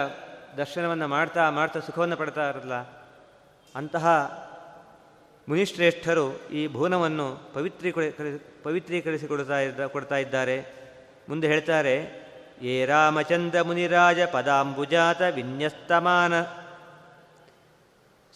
[0.57, 2.73] ದರ್ಶನವನ್ನು ಮಾಡ್ತಾ ಮಾಡ್ತಾ ಸುಖವನ್ನು ಪಡ್ತಾ ಇರಲ್ಲ
[3.75, 4.07] ಅಂತಹ
[5.49, 8.11] ಮುನಿಶ್ರೇಷ್ಠರು ಈ ಭುವನವನ್ನು ಪವಿತ್ರೀಕರಿ
[8.63, 10.57] ಪವಿತ್ರೀಕರಿಸಿಕೊಡ್ತಾ ಇದ್ದ, ಕೊಡ್ತಾ ಇದ್ದಾರೆ.
[11.29, 11.95] ಮುಂದೆ ಹೇಳ್ತಾರೆ,
[12.61, 16.41] ಏ ರಾಮಚಂದ್ರ ಮುನಿರಾಜ ಪದಾಂಬುಜಾತ ವಿನ್ಯಸ್ತಮಾನ,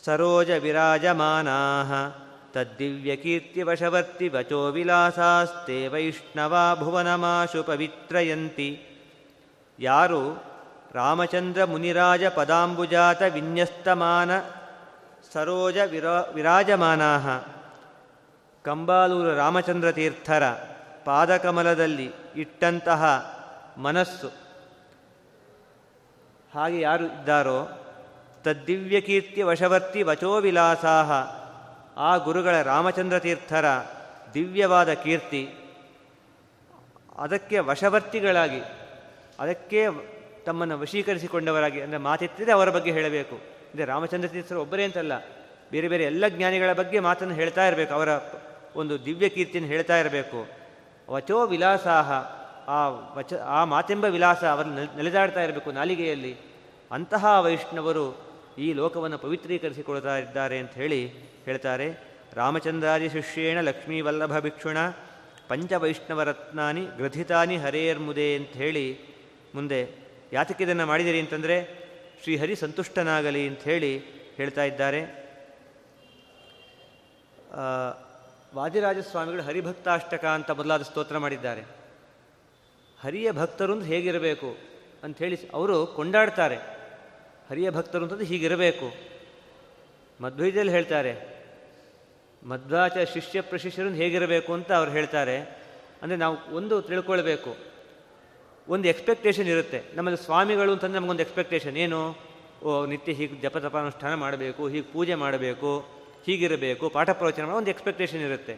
[0.05, 1.57] ಸರೋಜ ವಿರಾಜಮಾನಾ
[2.53, 8.69] ತದ್ದಿವ್ಯಕೀರ್ತಿವಶವರ್ತಿ ವಚೋ ವಿಲಾಸಾಸ್ತೆ ವೈಷ್ಣವಾ ಭುವನಮಾಶು ಪವಿತ್ರಯಂತಿ.
[9.79, 10.50] ಯಾರು
[10.93, 14.39] ರಾಮಚಂದ್ರ ಮುನಿರಾಜ ಪದಾಂಬುಜಾತ ವಿನ್ಯಸ್ತಮಾನ
[15.33, 17.17] ಸರೋಜ ವಿರಾ ವಿರಾಜಮಾನಾ
[18.65, 20.49] ಕಂಬಾಲೂರು ರಾಮಚಂದ್ರ ತೀರ್ಥರ
[21.05, 23.03] ಪಾದಕಮಲದಲ್ಲಿ ಇಟ್ಟಂತಹ
[23.77, 24.27] ಮನಸ್ಸು.
[26.53, 27.69] ಹಾಗೆ ಯಾರು ಇದ್ದಾರೋ,
[28.43, 31.11] ತದ್ದಿವ್ಯಕೀರ್ತಿ ವಶವರ್ತಿ ವಚೋ ವಿಲಾಸಾಹ.
[31.99, 33.65] ಆ ಗುರುಗಳ ರಾಮಚಂದ್ರ ತೀರ್ಥರ
[34.33, 35.55] ದಿವ್ಯವಾದ ಕೀರ್ತಿ,
[37.17, 38.61] ಅದಕ್ಕೆ ವಶವರ್ತಿಗಳಾಗಿ,
[39.39, 39.87] ಅದಕ್ಕೆ
[40.45, 43.35] ತಮ್ಮನ್ನು ವಶೀಕರಿಸಿಕೊಂಡವರಾಗಿ, ಅಂದರೆ ಮಾತೆತ್ತಿದೆ ಅವರ ಬಗ್ಗೆ ಹೇಳಬೇಕು.
[43.69, 45.13] ಅಂದರೆ ರಾಮಚಂದ್ರ ತೀರ್ಥರು ಒಬ್ಬರೇ ಅಂತಲ್ಲ,
[45.71, 48.09] ಬೇರೆ ಬೇರೆ ಎಲ್ಲ ಜ್ಞಾನಿಗಳ ಬಗ್ಗೆ ಮಾತನ್ನು ಹೇಳ್ತಾ ಇರಬೇಕು, ಅವರ
[48.81, 50.39] ಒಂದು ದಿವ್ಯ ಕೀರ್ತಿಯನ್ನು ಹೇಳ್ತಾ ಇರಬೇಕು.
[51.07, 52.11] ವಚೋ ವಿಲಾಸಾಹ,
[52.69, 52.81] ಆ
[53.17, 56.33] ವಚ, ಆ ಮಾತೆಂಬ ವಿಲಾಸ ಅವರು ನೆಲೆದಾಡ್ತಾ ಇರಬೇಕು ನಾಲಿಗೆಯಲ್ಲಿ.
[56.91, 58.05] ಅಂತಹ ವೈಷ್ಣವರು
[58.57, 61.01] ಈ ಲೋಕವನ್ನು ಪವಿತ್ರೀಕರಿಸಿಕೊಳ್ತಾ ಇದ್ದಾರೆ ಅಂತ ಹೇಳಿ
[61.47, 61.87] ಹೇಳ್ತಾರೆ.
[62.39, 64.77] ರಾಮಚಂದ್ರಾದಿ ಶಿಷ್ಯೇಣ ಲಕ್ಷ್ಮೀವಲ್ಲಭ ಭಿಕ್ಷುಣ
[65.49, 68.85] ಪಂಚವೈಷ್ಣವರತ್ನಾನಿ ಗ್ರಥಿತಾನಿ ಹರೇರ್ಮುದೆ ಅಂತ ಹೇಳಿ
[69.55, 69.79] ಮುಂದೆ
[70.31, 71.55] ಯಾತಕ್ಕೆ ಇದನ್ನು ಮಾಡಿದಿರಿ ಅಂತಂದರೆ
[72.23, 73.91] ಶ್ರೀಹರಿ ಸಂತುಷ್ಟನಾಗಲಿ ಅಂತ ಹೇಳಿ
[74.35, 75.01] ಹೇಳ್ತಾ ಇದ್ದಾರೆ.
[78.55, 81.63] ವಾದಿರಾಜಸ್ವಾಮಿಗಳು ಹರಿಭಕ್ತಾಷ್ಟಕ ಅಂತ ಮೊದಲಾದ ಸ್ತೋತ್ರ ಮಾಡಿದ್ದಾರೆ.
[82.99, 84.49] ಹರಿಯ ಭಕ್ತರು ಅಂದ್ರೆ ಹೇಗಿರಬೇಕು
[85.03, 86.57] ಅಂಥೇಳಿ ಅವರು ಕೊಂಡಾಡ್ತಾರೆ.
[87.49, 88.87] ಹರಿಯ ಭಕ್ತರು ಅಂತಂದು ಹೀಗಿರಬೇಕು.
[90.19, 91.13] ಮಧ್ವೈದಲ್ಲಿ ಹೇಳ್ತಾರೆ,
[92.43, 95.37] ಮಧ್ವಾಚ ಶಿಷ್ಯ ಪ್ರಶಿಷ್ಯರು ಹೇಗಿರಬೇಕು ಅಂತ ಅವ್ರು ಹೇಳ್ತಾರೆ.
[96.01, 97.51] ಅಂದರೆ ನಾವು ಒಂದು ತಿಳ್ಕೊಳ್ಬೇಕು.
[98.71, 99.83] ಒಂದು ಎಕ್ಸ್ಪೆಕ್ಟೇಷನ್ ಇರುತ್ತೆ.
[99.93, 102.15] ನಮ್ಮಲ್ಲಿ ಸ್ವಾಮಿಗಳು ಅಂತಂದರೆ ನಮಗೊಂದು ಎಕ್ಸ್ಪೆಕ್ಟೇಷನ್ ಏನು?
[102.63, 105.79] ಓ, ನಿತ್ಯ ಹೀಗೆ ಜಪ ತಪ ಅನುಷ್ಠಾನ ಮಾಡಬೇಕು, ಹೀಗೆ ಪೂಜೆ ಮಾಡಬೇಕು,
[106.25, 108.57] ಹೀಗಿರಬೇಕು, ಪಾಠ ಪ್ರವಚನ ಮಾಡೋ ಒಂದು ಎಕ್ಸ್ಪೆಕ್ಟೇಷನ್ ಇರುತ್ತೆ.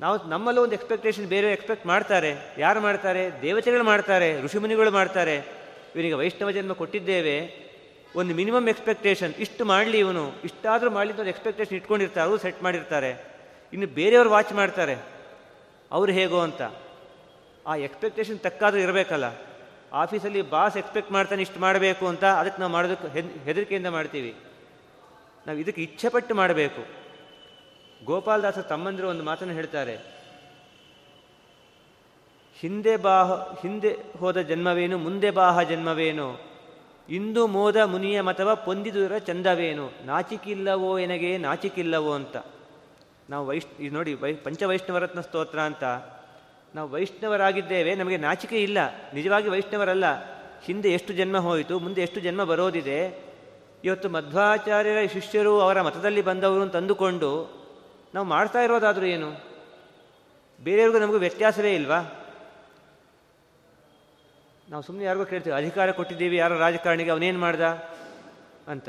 [0.00, 2.54] ನಾವು ನಮ್ಮಲ್ಲೂ ಒಂದು ಎಕ್ಸ್ಪೆಕ್ಟೇಷನ್ ಬೇರೆ ಎಕ್ಸ್ಪೆಕ್ಟ್ ಮಾಡ್ತಾರೆ.
[2.58, 3.42] ಯಾರು ಮಾಡ್ತಾರೆ?
[3.42, 5.36] ದೇವತೆಗಳು ಮಾಡ್ತಾರೆ, ಋಷಿಮುನಿಗಳು ಮಾಡ್ತಾರೆ.
[5.96, 7.62] ಇವನಿಗೆ ವೈಷ್ಣವ ಜನ್ಮ ಕೊಟ್ಟಿದ್ದೇವೆ.
[8.16, 10.32] ಒಂದು ಮಿನಿಮಮ್ ಎಕ್ಸ್ಪೆಕ್ಟೇಷನ್ ಇಷ್ಟು ಮಾಡಲಿ ಇವನು.
[10.44, 12.26] ಇಷ್ಟಾದರೂ ಮಾಡಲಿ ಒಂದು ಎಕ್ಸ್ಪೆಕ್ಟೇಷನ್ ಇಟ್ಕೊಂಡಿರ್ತಾರೆ.
[12.26, 13.24] ಅವರು ಸೆಟ್ ಮಾಡಿರ್ತಾರೆ.
[13.72, 14.96] ಇನ್ನು ಬೇರೆಯವರು ವಾಚ್ ಮಾಡ್ತಾರೆ.
[15.90, 16.62] ಅವರು ಹೇಗೋ ಅಂತ.
[17.66, 19.24] ಆ ಎಕ್ಸ್ಪೆಕ್ಟೇಷನ್ ತಕ್ಕಾದ್ರೂ ಇರಬೇಕಲ್ಲ.
[19.92, 24.36] ಆಫೀಸಲ್ಲಿ ಬಾಸ್ ಎಕ್ಸ್ಪೆಕ್ಟ್ ಮಾಡ್ತಾನೆ ಇಷ್ಟು ಮಾಡಬೇಕು ಅಂತ ಅದಕ್ಕೆ ನಾವು ಮಾಡೋದಕ್ಕೆ ಹೆದರಿಕೆಯಿಂದ ಮಾಡ್ತೀವಿ.
[25.46, 27.02] ನಾವು ಇದಕ್ಕೆ ಇಚ್ಛೆಪಟ್ಟು ಮಾಡಬೇಕು.
[28.04, 29.96] ಗೋಪಾಲದಾಸ ತಮ್ಮಂದಿರು ಒಂದು ಮಾತನ್ನು ಹೇಳ್ತಾರೆ.
[32.60, 36.52] ಹಿಂದೆ ಬಾಹ, ಹಿಂದೆ ಹೋದ ಜನ್ಮವೇನು, ಮುಂದೆ ಬಾಹ ಜನ್ಮವೇನು?
[37.08, 39.90] ಇಂದು ಮೋದ ಮುನಿಯ ಮತವ ಪೊಂದಿದುರ ಚಂದವೇನು?
[40.06, 42.36] ನಾಚಿಕಿಲ್ಲವೋ ಎನಗೆ ನಾಚಿಕಿಲ್ಲವೋ ಅಂತ.
[43.30, 45.84] ನಾವು ವೈಶ್ ನೋಡಿ ವೈ ಪಂಚವೈಷ್ಣವರತ್ನ ಸ್ತೋತ್ರ ಅಂತ.
[46.74, 48.78] ನಾವು ವೈಷ್ಣವರಾಗಿದ್ದೇವೆ, ನಮಗೆ ನಾಚಿಕೆ ಇಲ್ಲ.
[49.14, 50.04] ನಿಜವಾಗಿ ವೈಷ್ಣವರಲ್ಲ.
[50.62, 53.32] ಹಿಂದೆ ಎಷ್ಟು ಜನ್ಮ ಹೋಯಿತು, ಮುಂದೆ ಎಷ್ಟು ಜನ್ಮ ಬರೋದಿದೆ.
[53.84, 57.62] ಇವತ್ತು ಮಧ್ವಾಚಾರ್ಯರ ಶಿಷ್ಯರು ಅವರ ಮತದಲ್ಲಿ ಬಂದವರು ಅಂತ ಅಂದುಕೊಂಡು
[58.14, 59.44] ನಾವು ಮಾಡ್ತಾ ಇರೋದಾದರೂ ಏನು?
[60.64, 62.26] ಬೇರೆಯವ್ರಿಗೂ ನಮಗೂ ವ್ಯತ್ಯಾಸವೇ ಇಲ್ವಾ?
[64.70, 67.60] ನಾವು ಸುಮ್ಮನೆ ಯಾರಿಗೂ ಕೇಳ್ತೀವಿ, ಅಧಿಕಾರ ಕೊಟ್ಟಿದ್ದೀವಿ, ಯಾರೋ ರಾಜಕಾರಣಿಗೆ, ಅವನೇನು ಮಾಡ್ದ?
[68.68, 68.88] ಅಂತ.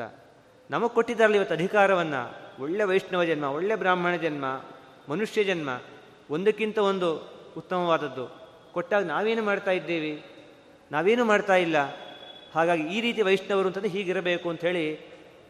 [0.71, 2.43] ನಮಗೆ ಕೊಟ್ಟಿದ್ದಾರಲ್ಲ ಇವತ್ತು ಅಧಿಕಾರವನ್ನು.
[2.63, 4.61] ಒಳ್ಳೆ ವೈಷ್ಣವ ಜನ್ಮ, ಒಳ್ಳೆ ಬ್ರಾಹ್ಮಣ ಜನ್ಮ,
[5.09, 5.81] ಮನುಷ್ಯ ಜನ್ಮ,
[6.29, 8.25] ಒಂದಕ್ಕಿಂತ ಒಂದು ಉತ್ತಮವಾದದ್ದು.
[8.73, 10.13] ಕೊಟ್ಟಾಗ ನಾವೇನು ಮಾಡ್ತಾ ಇದ್ದೀವಿ?
[10.91, 11.77] ನಾವೇನು ಮಾಡ್ತಾ ಇಲ್ಲ?
[12.55, 14.85] ಹಾಗಾಗಿ ಈ ರೀತಿ ವೈಷ್ಣವರು ಅಂತಂದರೆ ಹೀಗಿರಬೇಕು ಅಂಥೇಳಿ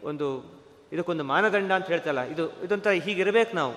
[0.04, 0.26] ಒಂದು
[0.92, 3.72] ಇದಕ್ಕೊಂದು ಮಾನದಂಡ ಅಂತ ಹೇಳ್ತಲ್ಲ, ಇದು ಇದೊಂಥರ ಹೀಗಿರಬೇಕು ನಾವು.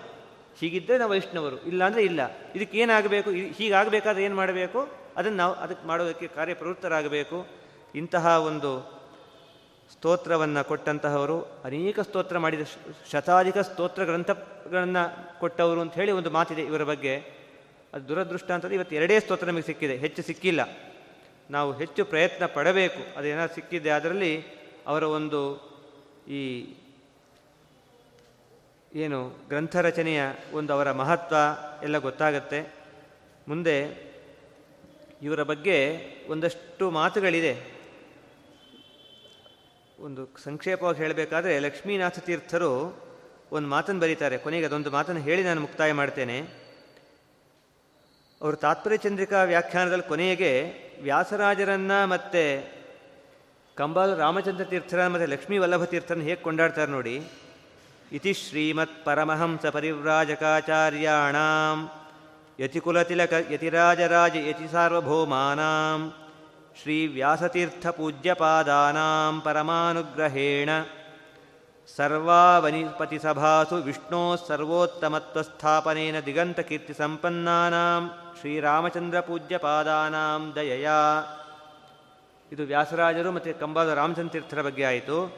[0.60, 2.22] ಹೀಗಿದ್ದರೆ ನಾವು ವೈಷ್ಣವರು ಇಲ್ಲ ಅಂದರೆ ಇಲ್ಲ.
[2.56, 3.30] ಇದಕ್ಕೆ ಏನಾಗಬೇಕು?
[3.30, 4.80] ಹೀಗಾಗಬೇಕಾದ್ರೆ ಏನು ಮಾಡಬೇಕು?
[5.18, 7.38] ಅದನ್ನು ನಾವು ಅದಕ್ಕೆ ಮಾಡೋದಕ್ಕೆ ಕಾರ್ಯಪ್ರವೃತ್ತರಾಗಬೇಕು.
[7.96, 8.72] ಇಂತಹ ಒಂದು
[9.92, 12.64] ಸ್ತೋತ್ರವನ್ನು ಕೊಟ್ಟಂತಹವರು, ಅನೇಕ ಸ್ತೋತ್ರ ಮಾಡಿದ
[13.12, 17.37] ಶತಾಧಿಕ ಸ್ತೋತ್ರ ಗ್ರಂಥಗಳನ್ನು ಕೊಟ್ಟವರು ಅಂತ ಹೇಳಿ ಒಂದು ಮಾತಿದೆ ಇವರ ಬಗ್ಗೆ.
[17.98, 19.96] ಅದು ದುರದೃಷ್ಟ ಅಂತಂದರೆ ಇವತ್ತು ಎರಡೇ ಸ್ತೋತ್ರ ನಮಗೆ ಸಿಕ್ಕಿದೆ.
[19.96, 20.78] ಹೆಚ್ಚು ಸಿಕ್ಕಿಲ್ಲ.
[21.50, 23.18] ನಾವು ಹೆಚ್ಚು ಪ್ರಯತ್ನ ಪಡಬೇಕು.
[23.18, 24.44] ಅದೇನಾದ್ರು ಸಿಕ್ಕಿದೆ ಅದರಲ್ಲಿ
[24.88, 25.68] ಅವರ ಒಂದು
[26.28, 26.74] ಈ
[28.96, 30.22] ಏನು ಗ್ರಂಥ ರಚನೆಯ
[30.54, 31.36] ಒಂದು ಅವರ ಮಹತ್ವ
[31.84, 32.74] ಎಲ್ಲ ಗೊತ್ತಾಗತ್ತೆ.
[33.48, 34.08] ಮುಂದೆ
[35.22, 37.82] ಇವರ ಬಗ್ಗೆ ಒಂದಷ್ಟು ಮಾತುಗಳಿದೆ.
[40.00, 43.04] ಒಂದು ಸಂಕ್ಷೇಪವಾಗಿ ಹೇಳಬೇಕಾದ್ರೆ ಲಕ್ಷ್ಮೀನಾಥ ತೀರ್ಥರು
[43.52, 44.38] ಒಂದು ಮಾತನ್ನು ಬರೀತಾರೆ.
[44.38, 46.67] ಕೊನೆಗೆ ಅದೊಂದು ಮಾತನ್ನು ಹೇಳಿ ನಾನು ಮುಕ್ತಾಯ ಮಾಡ್ತೇನೆ.
[48.42, 52.78] ಅವರು ತಾತ್ಪರ್ಯ ಚಂದ್ರಿಕಾ ವ್ಯಾಖ್ಯಾನದಲ್ಲಿ ಕೊನೆಗೆ ವ್ಯಾಸರಾಜರನ್ನ ಮತ್ತೆ
[53.78, 57.22] ಕಂಬಾಲು ರಾಮಚಂದ್ರ ತೀರ್ಥರ ಮತ್ತು ಲಕ್ಷ್ಮೀ ವಲ್ಲಭ ತೀರ್ಥನ ಹೇಗೆ ಕೊಂಡಾಡ್ತಾರೆ ನೋಡಿ.
[58.12, 61.90] ಇತಿ ಶ್ರೀಮತ್ ಪರಮಹಂಸ ಪರಿವ್ರಾಜಕಾಚಾರ್ಯಾಣಾಂ
[62.60, 66.14] ಯತಿಕುಲತಿಲಕ ಯತಿರಾಜರಾಜ ಯತಿ ಸಾರ್ವಭೌಮಾನಾಂ
[66.82, 70.70] ಶ್ರೀ ವ್ಯಾಸತೀರ್ಥ ವ್ಯಾಸತೀರ್ಥಪೂಜ್ಯಪಾದಾನಾಂ ಪರಮಾನುಗ್ರಹೇಣ
[71.96, 81.00] ಸರ್ವಾವನಿಪತಿಸಭಾಸು ವಿಷ್ಣೋ ಸರ್ವೋತ್ತಮತ್ವಸ್ಥಾಪನೇನ ದಿಗಂತಕೀರ್ತಿಸಂಪನ್ನಾನಾಂ ಶ್ರೀರಾಮಚಂದ್ರಪೂಜ್ಯಪಾದಾನಾಂ ದಯಯಾ
[82.52, 85.36] ಇದು ವ್ಯಾಸರಾಜರು ಮತ್ತು ಕಂಬಾದ ರಾಮಚಂದ್ರ ತೀರ್ಥರ ಬಗ್ಗೆ ಆಯಿತು.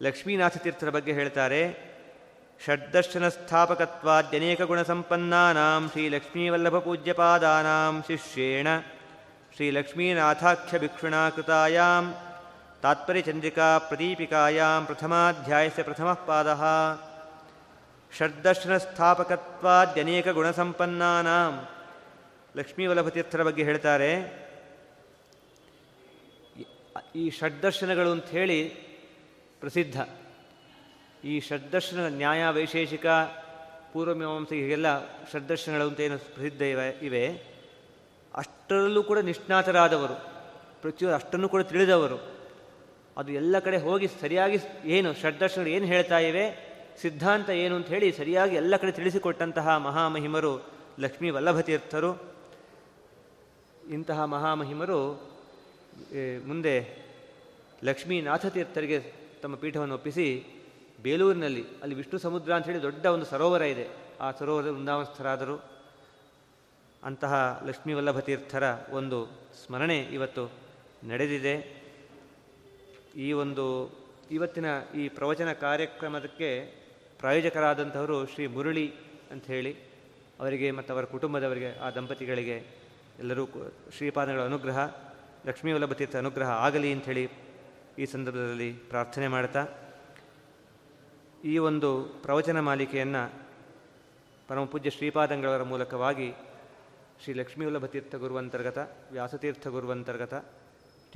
[0.00, 1.86] ಲಕ್ಷ್ಮೀನಾಥ ತೀರ್ಥರ ಬಗ್ಗೆ ಹೇಳ್ತಾರೆ,
[2.60, 4.60] ಷಡ್ದರ್ಶನ ಸ್ಥಾಪಕತ್ವಾದ್ಯನೇಕ
[6.16, 8.66] ಲಕ್ಷ್ಮೀವಲ್ಲಭ ಪೂಜ್ಯಪಾದಾನಾಂ ಶಿಷ್ಯೇಣ
[9.56, 12.14] ಶ್ರೀ ಲಕ್ಷ್ಮೀನಾಥಾಖ್ಯ ಭಿಕ್ಷುಣಾ ಕೃತಾಯಾಂ
[12.82, 16.62] ತಾತ್ಪರ್ಯಚಂದ್ರಿಕಾ ಪ್ರದೀಪಿಕಾಯಾಂ ಪ್ರಥಮಾಧ್ಯಾಯಸ್ಯ ಪ್ರಥಮಃ ಪಾದಃ
[18.12, 21.54] ಷಡ್ದರ್ಶನಸ್ಥಾಪಕತ್ವಾದ್ಯನೇಕ ಗುಣಸಂಪನ್ನಾನಾಂ
[22.58, 24.10] ಲಕ್ಷ್ಮೀವಲ್ಲಭತೀರ್ಥರ ಬಗ್ಗೆ ಹೇಳ್ತಾರೆ,
[27.22, 28.60] ಈ ಷಡ್ದರ್ಶನಗಳು ಹೇಳಿ
[29.62, 29.96] ಪ್ರಸಿದ್ಧ.
[31.24, 33.06] ಈ ಷಡ್ದರ್ಶನ ನ್ಯಾಯ ವೈಶೇಷಿಕ
[33.92, 34.88] ಪೂರ್ವಮೀಮಾಂಸ ಹೀಗೆಲ್ಲ
[35.32, 37.24] ಷಡ್ದರ್ಶನಗಳು ಅಂತ ಏನು ಪ್ರಸಿದ್ಧ ಇವೆ ಇವೆ.
[38.34, 40.16] ಅಷ್ಟರಲ್ಲೂ ಕೂಡ ನಿಷ್ಣಾತರಾದವರು,
[40.82, 42.18] ಪ್ರತಿಯೊಂದು ಅಷ್ಟನ್ನು ಕೂಡ ತಿಳಿದವರು.
[43.16, 46.46] ಅದು ಎಲ್ಲ ಕಡೆ ಹೋಗಿ ಸರಿಯಾಗಿ ಏನು ಷಡ್ದರ್ಶನಗಳು ಏನು ಹೇಳ್ತಾ ಇವೆ?
[47.02, 50.52] ಸಿದ್ಧಾಂತ ಏನು ಅಂತ ಹೇಳಿ ಸರಿಯಾಗಿ ಎಲ್ಲ ಕಡೆ ತಿಳಿಸಿಕೊಟ್ಟಂತಹ ಮಹಾಮಹಿಮರು
[51.00, 52.10] ಲಕ್ಷ್ಮೀ ವಲ್ಲಭತೀರ್ಥರು.
[53.90, 55.00] ಇಂತಹ ಮಹಾಮಹಿಮರು
[56.46, 56.74] ಮುಂದೆ
[57.84, 58.98] ಲಕ್ಷ್ಮೀನಾಥತೀರ್ಥರಿಗೆ
[59.42, 60.26] ತಮ್ಮ ಪೀಠವನ್ನು ಒಪ್ಪಿಸಿ
[61.02, 63.88] ಬೇಲೂರಿನಲ್ಲಿ, ಅಲ್ಲಿ ವಿಷ್ಣು ಸಮುದ್ರ ಅಂತ ಹೇಳಿ ದೊಡ್ಡ ಒಂದು ಸರೋವರ ಇದೆ.
[64.20, 65.56] ಆ ಸರೋವರದ ವೃಂದಾವಸ್ಥರಾದರು
[67.04, 69.18] ಅಂತಹ ಲಕ್ಷ್ಮೀ ವಲ್ಲಭತೀರ್ಥರ ಒಂದು
[69.66, 70.52] ಸ್ಮರಣೆ ಇವತ್ತು
[71.08, 71.75] ನಡೆದಿದೆ.
[73.16, 73.64] ಈ ಒಂದು
[74.30, 76.48] ಇವತ್ತಿನ ಈ ಪ್ರವಚನ ಕಾರ್ಯಕ್ರಮಕ್ಕೆ
[77.18, 78.86] ಪ್ರಾಯೋಜಕರಾದಂಥವರು ಶ್ರೀ ಮುರಳಿ
[79.30, 79.72] ಅಂತ ಹೇಳಿ
[80.40, 82.56] ಅವರಿಗೆ ಮತ್ತು ಅವರ ಕುಟುಂಬದವರಿಗೆ, ಆ ದಂಪತಿಗಳಿಗೆ
[83.18, 83.44] ಎಲ್ಲರೂ
[83.96, 84.78] ಶ್ರೀಪಾದಗಳ ಅನುಗ್ರಹ,
[85.46, 87.24] ಲಕ್ಷ್ಮೀ ವಲ್ಲಭತೀರ್ಥ ಅನುಗ್ರಹ ಆಗಲಿ ಅಂಥೇಳಿ
[87.98, 89.62] ಈ ಸಂದರ್ಭದಲ್ಲಿ ಪ್ರಾರ್ಥನೆ ಮಾಡ್ತಾ,
[91.44, 93.22] ಈ ಒಂದು ಪ್ರವಚನ ಮಾಲಿಕೆಯನ್ನು
[94.48, 96.28] ಪರಮಪೂಜ್ಯ ಶ್ರೀಪಾದಂಗಳವರ ಮೂಲಕವಾಗಿ
[97.22, 98.78] ಶ್ರೀ ಲಕ್ಷ್ಮೀ ವಲ್ಲಭತೀರ್ಥ ಗುರುವಂತರ್ಗತ,
[99.12, 100.34] ವ್ಯಾಸತೀರ್ಥ ಗುರುವಂತರ್ಗತ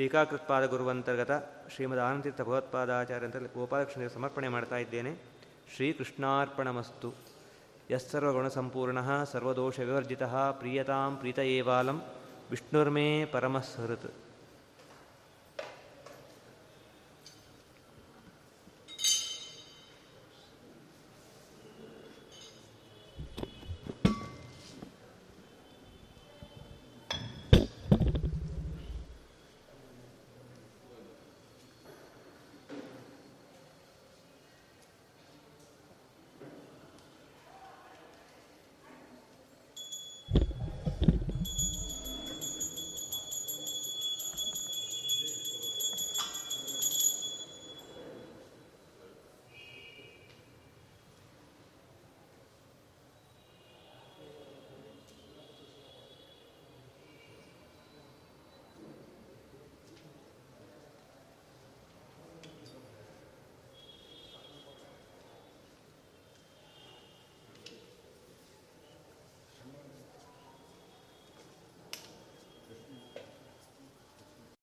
[0.00, 1.30] ಟೀಕಾಕೃತ್ಪಾದ ಗುರುವಂತರ್ಗತ
[1.74, 5.16] ಶ್ರೀಮದ್ ಆನಂದತೀರ್ಥ ಭಗವತ್ಪಾದಾಚಾರ್ಯ ಅಂತ ಗೋಪಾಲಕೃಷ್ಣನಿಗೆ ಸಮರ್ಪಣೆ ಮಾಡ್ತಾ ಇದ್ದೇನೆ.
[5.76, 7.14] ಶ್ರೀಕೃಷ್ಣಾರ್ಪಣಮಸ್ತು.
[7.90, 12.02] ಯಸ್ಸರ್ವಗುಣಸಂಪೂರ್ಣ ಸರ್ವದೋಷ ವಿವರ್ಜಿತ ಪ್ರೀಯತಾಂ ಪ್ರೀತ ಏವಾಲಂ
[12.50, 14.14] ವಿಷ್ಣುರ್ಮೇ ಪರಮಸ್ಹೃತ್.